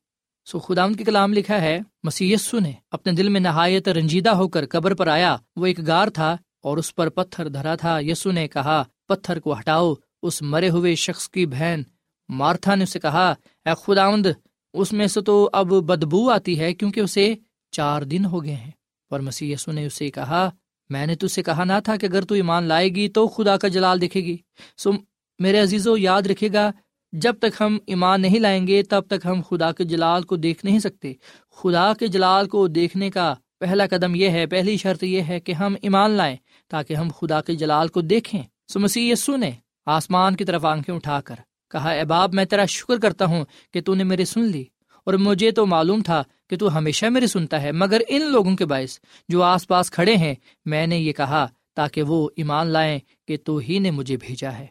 سو 0.46 0.60
خدا 0.60 0.88
کی 0.88 1.04
کلام 1.04 1.34
لکھا 1.34 1.62
ہے 1.62 1.80
مسیسو 2.04 2.60
نے 2.60 2.72
اپنے 2.92 3.12
دل 3.12 3.30
میں 3.30 3.40
نہایت 3.40 3.90
رنجیدہ 3.90 4.30
ہو 4.30 4.48
کر 4.48 4.66
قبر 4.70 4.96
پر 4.96 5.08
آیا۔ 5.08 5.38
وہ 5.56 5.66
ایک 5.66 5.88
گار 5.88 6.08
تھا 6.08 6.38
اور 6.64 6.78
اس 6.78 6.96
پر 6.96 7.10
پتھر 7.10 7.48
دھرا 7.48 7.76
تھا۔ 7.76 8.00
یسو 8.00 8.32
نے 8.32 8.48
کہا، 8.48 8.84
پتھر 9.08 9.40
کو 9.40 9.60
ہٹاؤ۔ 9.60 9.94
اس 10.22 10.42
مرے 10.42 10.70
ہوئے 10.70 10.96
شخص 10.96 11.30
کی 11.30 11.46
بہن 11.46 11.82
مارتھا 12.30 12.76
نے 12.76 12.84
اسے 12.84 13.00
کہا، 13.00 13.34
اے 13.66 13.70
خداوند 13.84 14.26
اس 14.74 14.94
میں 14.94 15.08
سے 15.08 15.22
تو 15.22 15.50
اب 15.54 15.68
بدبو 15.68 16.30
آتی 16.30 16.60
ہے 16.60 16.74
کیونکہ 16.74 17.00
اسے 17.00 17.36
چار 17.72 18.02
دن 18.02 18.26
ہو 18.26 18.44
گئے 18.44 18.56
ہیں۔ 18.56 18.72
پر 19.10 19.20
مسی 19.20 19.52
یسو 19.52 19.72
نے 19.72 19.86
اسے 19.86 20.12
کہا، 20.12 20.50
میں 20.90 21.06
نے 21.06 21.16
تجھ 21.16 21.32
سے 21.32 21.44
کہا 21.44 21.64
نہ 21.64 21.74
تھا 21.84 21.96
کہ 21.96 22.06
اگر 22.06 22.22
تو 22.22 22.36
ایمان 22.36 22.64
لائے 22.64 22.90
گی 22.90 23.08
تو 23.08 23.28
خدا 23.28 23.58
کا 23.58 23.68
جلال 23.68 24.02
دیکھے 24.02 24.22
گی۔ 24.22 24.38
سو 24.78 24.92
میرے 25.40 25.60
عزیز 25.60 25.88
و 25.88 25.98
یاد 25.98 26.22
رکھے 26.22 26.50
گا، 26.54 26.72
جب 27.12 27.36
تک 27.40 27.62
ہم 27.62 27.78
ایمان 27.88 28.22
نہیں 28.22 28.40
لائیں 28.40 28.68
گے، 28.68 28.84
تب 28.84 29.02
تک 29.08 29.26
ہم 29.26 29.42
خدا 29.50 29.72
کے 29.72 29.84
جلال 29.84 30.24
کو 30.24 30.36
دیکھ 30.36 30.66
نہیں 30.66 30.80
سکتے۔ 30.80 31.14
خدا 31.52 31.94
کے 32.00 32.08
جلال 32.08 32.48
کو 32.48 32.68
دیکھنے 32.68 33.10
کا 33.10 33.34
پہلا 33.60 33.88
قدم 33.88 34.16
یہ 34.16 34.30
ہے، 34.30 34.46
پہلی 34.46 34.78
شرط 34.78 35.04
یہ 35.04 35.22
ہے 35.22 35.40
کہ 35.40 35.52
ہم 35.52 35.76
ایمان 35.82 36.12
لائیں 36.12 36.36
تاکہ 36.70 36.94
ہم 36.94 37.08
خدا 37.20 37.42
کے 37.42 37.56
جلال 37.56 37.88
کو 37.88 38.02
دیکھیں۔ 38.02 38.44
سو 38.68 38.80
مسیح 38.80 39.12
یسو 39.12 39.36
نے 39.36 39.52
آسمان 39.86 40.36
کی 40.36 40.46
طرف 40.46 40.66
آنکھیں 40.66 40.96
اٹھا 40.96 41.22
کر 41.22 41.36
کہا، 41.74 41.90
اے 41.90 42.04
باب 42.04 42.34
میں 42.34 42.46
تیرا 42.46 42.66
شکر 42.66 42.98
کرتا 42.98 43.26
ہوں 43.26 43.46
کہ 43.74 43.82
تو 43.82 43.96
نے 43.96 44.04
میرے 44.04 44.26
سن 44.26 44.44
لی 44.44 44.64
اور 45.06 45.14
مجھے 45.14 45.52
تو 45.52 45.66
معلوم 45.66 46.02
تھا 46.02 46.24
کہ 46.50 46.58
تو 46.58 46.78
ہمیشہ 46.78 47.06
میری 47.06 47.28
سنتا 47.28 47.62
ہے، 47.62 47.72
مگر 47.72 48.02
ان 48.08 48.22
لوگوں 48.32 48.56
کے 48.56 48.66
باعث 48.66 49.00
جو 49.30 49.44
آس 49.44 49.68
پاس 49.68 49.92
کھڑے 49.92 50.16
ہیں، 50.16 50.36
میں 50.66 50.88
نے 50.88 50.98
یہ 50.98 51.14
کہا 51.14 51.48
تاکہ 51.76 52.04
وہ 52.04 52.30
ایمان 52.36 52.68
لائیں 52.68 53.00
کہ 53.28 53.38
تو 53.44 53.58
ہی 53.58 53.80
نے 53.80 53.92
مجھے 53.92 54.18
بھیجا 54.18 54.52
ہے۔ 54.52 54.68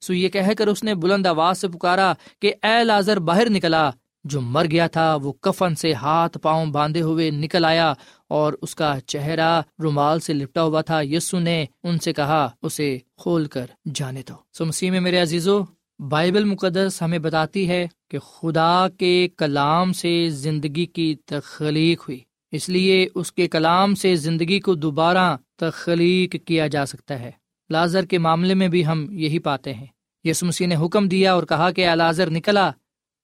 سو 0.00 0.14
یہ 0.14 0.28
کہہ 0.28 0.54
کر 0.58 0.66
اس 0.66 0.84
نے 0.84 0.94
بلند 0.94 1.26
آواز 1.26 1.58
سے 1.58 1.68
پکارا 1.68 2.12
کہ، 2.42 2.54
اے 2.62 2.84
لازر، 2.84 3.18
باہر 3.18 3.50
نکلا۔ 3.50 3.90
جو 4.24 4.40
مر 4.40 4.66
گیا 4.70 4.86
تھا، 4.86 5.14
وہ 5.14 5.32
کفن 5.32 5.74
سے 5.74 5.92
ہاتھ 5.92 6.38
پاؤں 6.38 6.66
باندھے 6.66 7.00
ہوئے 7.00 7.30
نکل 7.30 7.64
آیا 7.64 7.92
اور 8.28 8.52
اس 8.62 8.74
کا 8.74 8.94
چہرہ 9.06 9.62
رومال 9.82 10.20
سے 10.20 10.32
لپٹا 10.32 10.62
ہوا 10.62 10.80
تھا۔ 10.80 11.00
یسو 11.02 11.38
نے 11.38 11.64
ان 11.82 11.98
سے 11.98 12.12
کہا، 12.12 12.48
اسے 12.62 12.98
کھول 13.16 13.46
کر 13.46 13.66
جانے 13.94 14.22
دو۔ 14.28 14.34
سو 14.52 14.64
مسیح 14.64 14.90
میں 14.90 15.00
میرے 15.00 15.18
عزیزو 15.18 15.60
بائبل 15.98 16.44
مقدس 16.44 17.02
ہمیں 17.02 17.18
بتاتی 17.18 17.68
ہے 17.68 17.86
کہ 18.10 18.18
خدا 18.18 18.86
کے 18.98 19.28
کلام 19.36 19.92
سے 19.92 20.28
زندگی 20.30 20.86
کی 20.86 21.16
تخلیق 21.26 22.00
ہوئی۔ 22.00 22.18
اس 22.52 22.68
لیے 22.68 23.08
اس 23.14 23.32
کے 23.32 23.48
کلام 23.48 23.94
سے 23.94 24.14
زندگی 24.14 24.60
کو 24.60 24.74
دوبارہ 24.74 25.36
تخلیق 25.56 26.36
کیا 26.44 26.66
جا 26.66 26.86
سکتا 26.86 27.20
ہے۔ 27.20 27.30
لازر 27.70 28.04
کے 28.04 28.18
معاملے 28.18 28.54
میں 28.54 28.68
بھی 28.68 28.86
ہم 28.86 29.06
یہی 29.10 29.38
پاتے 29.38 29.74
ہیں۔ 29.74 29.86
یس 30.24 30.42
مسیح 30.42 30.66
نے 30.66 30.76
حکم 30.76 31.08
دیا 31.08 31.32
اور 31.32 31.42
کہا 31.42 31.70
کہ 31.70 31.88
لازر، 31.88 32.30
نکلا۔ 32.30 32.70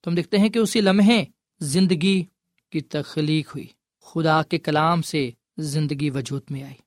تم 0.04 0.14
دیکھتے 0.14 0.38
ہیں 0.38 0.48
کہ 0.48 0.58
اسی 0.58 0.80
لمحے 0.80 1.24
زندگی 1.60 2.24
کی 2.72 2.80
تخلیق 2.80 3.48
ہوئی۔ 3.48 3.66
خدا 4.02 4.42
کے 4.42 4.58
کلام 4.58 5.02
سے 5.02 5.30
زندگی 5.58 6.10
وجود 6.10 6.42
میں 6.50 6.62
آئی۔ 6.62 6.84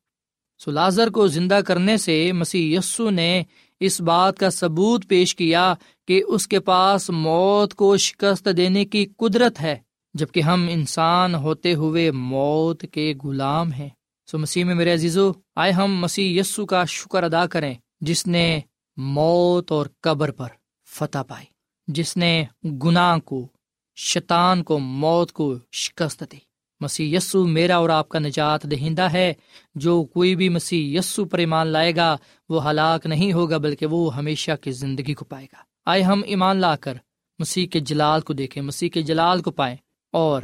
سو 0.59 0.71
لازر 0.71 1.09
کو 1.09 1.27
زندہ 1.27 1.59
کرنے 1.67 1.97
سے 1.97 2.31
مسیح 2.31 2.77
یسو 2.77 3.09
نے 3.09 3.43
اس 3.79 4.01
بات 4.01 4.37
کا 4.37 4.49
ثبوت 4.49 5.07
پیش 5.07 5.35
کیا 5.35 5.73
کہ 6.07 6.23
اس 6.27 6.47
کے 6.47 6.59
پاس 6.59 7.09
موت 7.09 7.73
کو 7.73 7.97
شکست 7.97 8.47
دینے 8.57 8.85
کی 8.85 9.05
قدرت 9.17 9.61
ہے، 9.61 9.75
جبکہ 10.13 10.39
ہم 10.39 10.67
انسان 10.71 11.35
ہوتے 11.35 11.73
ہوئے 11.73 12.11
موت 12.11 12.85
کے 12.91 13.13
غلام 13.23 13.71
ہیں۔ 13.71 13.89
سو 14.31 14.37
مسیح 14.37 14.63
میں 14.63 14.75
میرے 14.75 14.93
عزیزو، 14.93 15.31
آئے 15.55 15.71
ہم 15.71 15.95
مسیح 15.95 16.39
یسو 16.39 16.65
کا 16.65 16.85
شکر 16.85 17.23
ادا 17.23 17.45
کریں، 17.45 17.73
جس 18.01 18.27
نے 18.27 18.59
موت 18.97 19.71
اور 19.71 19.85
قبر 20.01 20.31
پر 20.31 20.47
فتح 20.89 21.23
پائی، 21.27 21.45
جس 21.87 22.17
نے 22.17 22.45
گناہ 22.83 23.17
کو، 23.17 23.47
شیطان 23.95 24.63
کو، 24.63 24.79
موت 24.79 25.31
کو 25.31 25.55
شکست 25.71 26.23
دی۔ 26.31 26.46
مسیح 26.79 27.17
یسو 27.17 27.47
میرا 27.47 27.77
اور 27.77 27.89
آپ 27.89 28.09
کا 28.09 28.19
نجات 28.19 28.63
دہندہ 28.63 29.01
ہے۔ 29.01 29.33
جو 29.75 30.03
کوئی 30.03 30.35
بھی 30.35 30.49
مسیح 30.49 30.99
یسو 30.99 31.25
پر 31.25 31.37
ایمان 31.37 31.67
لائے 31.67 31.95
گا، 31.95 32.17
وہ 32.49 32.69
ہلاک 32.69 33.05
نہیں 33.05 33.33
ہوگا، 33.33 33.57
بلکہ 33.57 33.85
وہ 33.85 34.15
ہمیشہ 34.15 34.51
کی 34.61 34.71
زندگی 34.71 35.13
کو 35.13 35.25
پائے 35.25 35.45
گا۔ 35.45 35.57
آئے 35.85 36.01
ہم 36.01 36.21
ایمان 36.25 36.57
لا 36.57 36.75
کر 36.75 36.97
مسیح 37.39 37.67
کے 37.67 37.79
جلال 37.79 38.21
کو 38.21 38.33
دیکھیں، 38.33 38.63
مسیح 38.63 38.89
کے 38.89 39.01
جلال 39.01 39.41
کو 39.41 39.51
پائیں 39.51 39.77
اور 40.11 40.41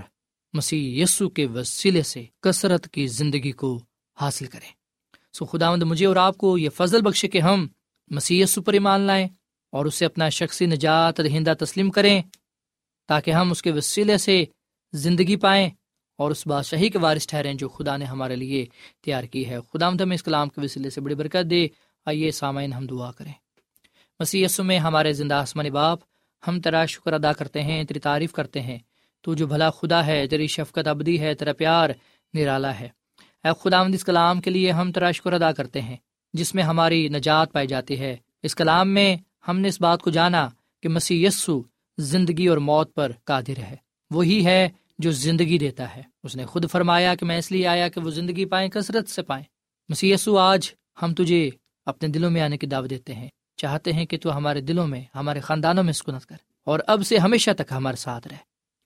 مسیح 0.54 1.04
یسو 1.04 1.30
کے 1.30 1.46
وسیلے 1.46 2.02
سے 2.02 2.26
کثرت 2.42 2.88
کی 2.88 3.08
زندگی 3.08 3.52
کو 3.52 3.80
حاصل 4.22 4.46
کریں۔ 4.46 4.84
سو 5.34 5.46
خدا 5.46 5.76
مجھے 5.76 6.06
اور 6.06 6.16
آپ 6.16 6.38
کو 6.38 6.58
یہ 6.58 6.70
فضل 6.70 7.02
بخشے 7.02 7.28
کہ 7.28 7.38
ہم 7.38 7.68
مسیح 8.10 8.44
یسو 8.44 8.62
پر 8.62 8.74
ایمان 8.74 9.02
لائیں 9.02 9.28
اور 9.72 9.86
اسے 9.86 10.06
اپنا 10.06 10.30
شخصی 10.30 10.66
نجات 10.66 11.18
دہندہ 11.18 11.54
تسلیم 11.60 11.92
کریں 11.92 12.22
تاکہ 13.08 13.32
ہم 13.32 13.52
اس 13.52 13.62
کے 13.62 13.72
وسیلے 13.72 14.18
سے 14.18 14.46
زندگی 14.94 15.36
پائیں۔ 15.36 15.70
اور 16.18 16.32
اس 16.32 16.48
بادشاہی 16.48 16.90
کے 16.90 16.98
وارث 16.98 17.28
ٹھہریں 17.28 17.54
جو 17.54 17.70
خدا 17.70 17.98
نے 17.98 18.06
ہمارے 18.06 18.36
لیے 18.36 18.66
تیار 19.02 19.24
کی 19.24 19.50
ہے۔ 19.50 19.58
خدا 19.74 19.88
ہمیں 19.88 20.16
اس 20.16 20.24
کلام 20.24 20.50
کے 20.50 20.62
وسیلے 20.62 20.90
سے 20.90 21.02
بڑی 21.02 21.16
برکت 21.16 21.50
دے۔ 21.50 21.68
آئیے 22.06 22.32
سامعین 22.32 22.74
ہم 22.74 22.86
دعا 22.86 23.12
کریں۔ 23.12 23.32
مسی 24.20 24.46
میں 24.60 24.80
ہمارے 24.80 25.14
زندہ 25.14 25.36
آسمانی 25.36 25.70
باپ، 25.70 26.00
ہم 26.48 26.62
تیرا 26.62 26.86
شکر 26.86 27.14
ادا 27.14 27.34
کرتے 27.34 27.62
ہیں، 27.62 27.84
تیری 27.84 28.00
تعریف 28.00 28.32
کرتے 28.34 28.62
ہیں۔ 28.62 28.80
تو 29.22 29.34
جو 29.34 29.48
بھلا 29.48 29.70
خدا 29.70 30.06
ہے، 30.06 30.28
تیری 30.28 30.48
شفقت 30.48 30.88
ابدی 30.88 31.20
ہے، 31.20 31.34
تیرا 31.34 31.54
پیار 31.54 31.90
نرالا 32.34 32.80
ہے۔ 32.80 32.90
اے 33.44 33.52
خدا 33.60 33.80
اس 33.80 34.04
کلام 34.04 34.42
کے 34.42 34.50
لیے 34.50 34.72
ہم 34.72 34.92
تیرا 34.92 35.12
شکر 35.12 35.34
ادا 35.34 35.52
کرتے 35.52 35.82
ہیں، 35.82 35.98
جس 36.34 36.56
میں 36.56 36.64
ہماری 36.64 37.10
نجات 37.10 37.52
پائی 37.52 37.68
جاتی 37.68 38.00
ہے۔ 38.00 38.18
اس 38.44 38.56
کلام 38.56 38.90
میں 38.90 39.18
ہم 39.48 39.60
نے 39.60 39.68
اس 39.68 39.82
بات 39.82 40.02
کو 40.02 40.10
جانا 40.10 40.50
کہ 40.82 40.90
مسیح 40.90 41.28
یسو 41.28 41.62
زندگی 41.98 42.48
اور 42.48 42.58
موت 42.58 42.96
پر 42.96 43.12
قادر 43.24 43.58
ہے۔ 43.58 43.76
وہی 44.12 44.46
ہے 44.46 44.70
جو 44.98 45.12
زندگی 45.12 45.58
دیتا 45.58 45.96
ہے۔ 45.96 46.02
اس 46.24 46.36
نے 46.36 46.46
خود 46.46 46.70
فرمایا 46.72 47.16
کہ 47.16 47.26
میں 47.26 47.38
اس 47.38 47.52
لیے 47.52 47.68
آیا 47.68 47.88
کہ 47.88 48.02
وہ 48.02 48.10
زندگی 48.10 48.46
پائیں، 48.46 48.70
کثرت 48.70 49.10
سے 49.10 49.22
پائیں۔ 49.22 49.44
مسی 49.90 50.14
آج 50.40 50.72
ہم 51.02 51.14
تجھے 51.14 51.50
اپنے 51.86 52.10
دلوں 52.10 52.30
میں 52.30 52.42
آنے 52.42 52.58
کی 52.58 52.68
دعوت 52.68 52.90
دیتے 52.90 53.14
ہیں۔ 53.14 53.28
چاہتے 53.58 53.94
ہیں 53.94 54.06
کہ 54.06 54.18
تو 54.18 54.38
ہمارے 54.38 54.62
دلوں 54.62 54.88
میں، 54.88 55.02
ہمارے 55.16 55.40
خاندانوں 55.40 55.84
میں 55.84 55.94
سکونت 55.94 56.26
کر 56.26 56.36
اور 56.66 56.80
اب 56.88 57.02
سے 57.06 57.18
ہمیشہ 57.18 57.52
تک 57.52 57.72
ہمارے 57.72 57.96
ساتھ 57.96 58.28
رہے۔ 58.28 58.38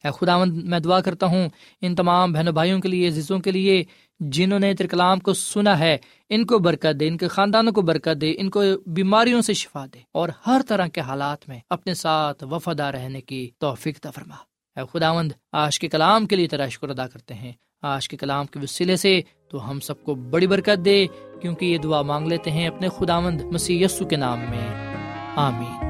اے 0.04 0.10
خدا 0.20 0.44
میں 0.44 0.80
دعا 0.80 1.02
کرتا 1.02 1.26
ہوں 1.26 1.50
ان 1.82 1.96
تمام 1.96 2.34
بہنوں 2.34 2.54
بھائیوں 2.54 2.80
کے 2.80 2.90
لیے، 2.90 3.08
عزیزوں 3.08 3.40
کے 3.40 3.52
لیے، 3.52 3.84
جنہوں 4.20 4.60
نے 4.60 4.74
ترکلام 4.74 5.20
کو 5.20 5.34
سنا 5.34 5.80
ہے، 5.80 5.98
ان 6.30 6.46
کو 6.46 6.60
برکت 6.60 7.00
دے، 7.00 7.08
ان 7.08 7.18
کے 7.18 7.28
خاندانوں 7.28 7.74
کو 7.74 7.82
برکت 7.82 8.22
دے، 8.22 8.34
ان 8.38 8.50
کو 8.50 8.62
بیماریوں 8.86 9.42
سے 9.42 9.54
شفا 9.54 9.86
دے 9.94 10.00
اور 10.12 10.30
ہر 10.48 10.62
طرح 10.68 10.88
کے 10.88 11.02
حالات 11.02 11.50
میں 11.50 11.60
اپنے 11.70 11.94
ساتھ 11.94 12.44
وفادار 12.44 12.94
رہنے 12.94 13.22
کی 13.22 13.50
توفیق 13.58 14.08
فرما۔ 14.16 14.36
اے 14.78 15.00
خداوند، 15.00 15.32
آج 15.52 15.80
کے 15.80 15.88
کلام 15.88 16.26
کے 16.26 16.36
لیے 16.36 16.48
تیرا 16.48 16.68
شکر 16.68 16.90
ادا 16.90 17.08
کرتے 17.08 17.34
ہیں۔ 17.34 17.52
آج 17.82 18.10
کے 18.10 18.18
کلام 18.18 18.46
کے 18.46 18.60
وسیلے 18.64 18.96
سے 18.96 19.22
تو 19.50 19.70
ہم 19.70 19.80
سب 19.80 20.04
کو 20.04 20.16
بڑی 20.16 20.48
برکت 20.48 20.86
دے، 20.86 21.08
کیونکہ 21.42 21.66
یہ 21.66 21.78
دعا 21.78 22.02
مانگ 22.02 22.28
لیتے 22.28 22.52
ہیں 22.52 22.68
اپنے 22.68 22.90
خداوند 22.90 23.42
مسیح 23.42 23.86
یسو 23.86 24.06
کے 24.06 24.16
نام 24.16 24.40
میں۔ 24.40 24.96
آمین۔ 25.36 25.88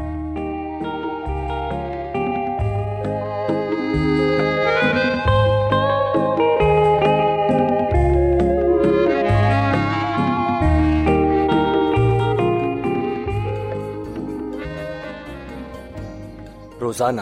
روزانہ 16.82 17.21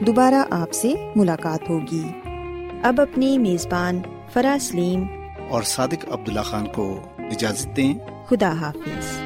دوبارہ 0.00 0.44
آپ 0.50 0.72
سے 0.72 0.94
ملاقات 1.16 1.70
ہوگی۔ 1.70 2.04
اب 2.82 3.00
اپنی 3.00 3.38
میزبان 3.38 4.00
فرا 4.32 4.56
سلیم 4.60 5.04
اور 5.50 5.62
صادق 5.62 6.04
عبداللہ 6.10 6.40
خان 6.40 6.66
کو 6.66 7.00
اجازت 7.18 7.76
دیں۔ 7.76 7.94
خدا 8.28 8.52
حافظ۔ 8.52 9.18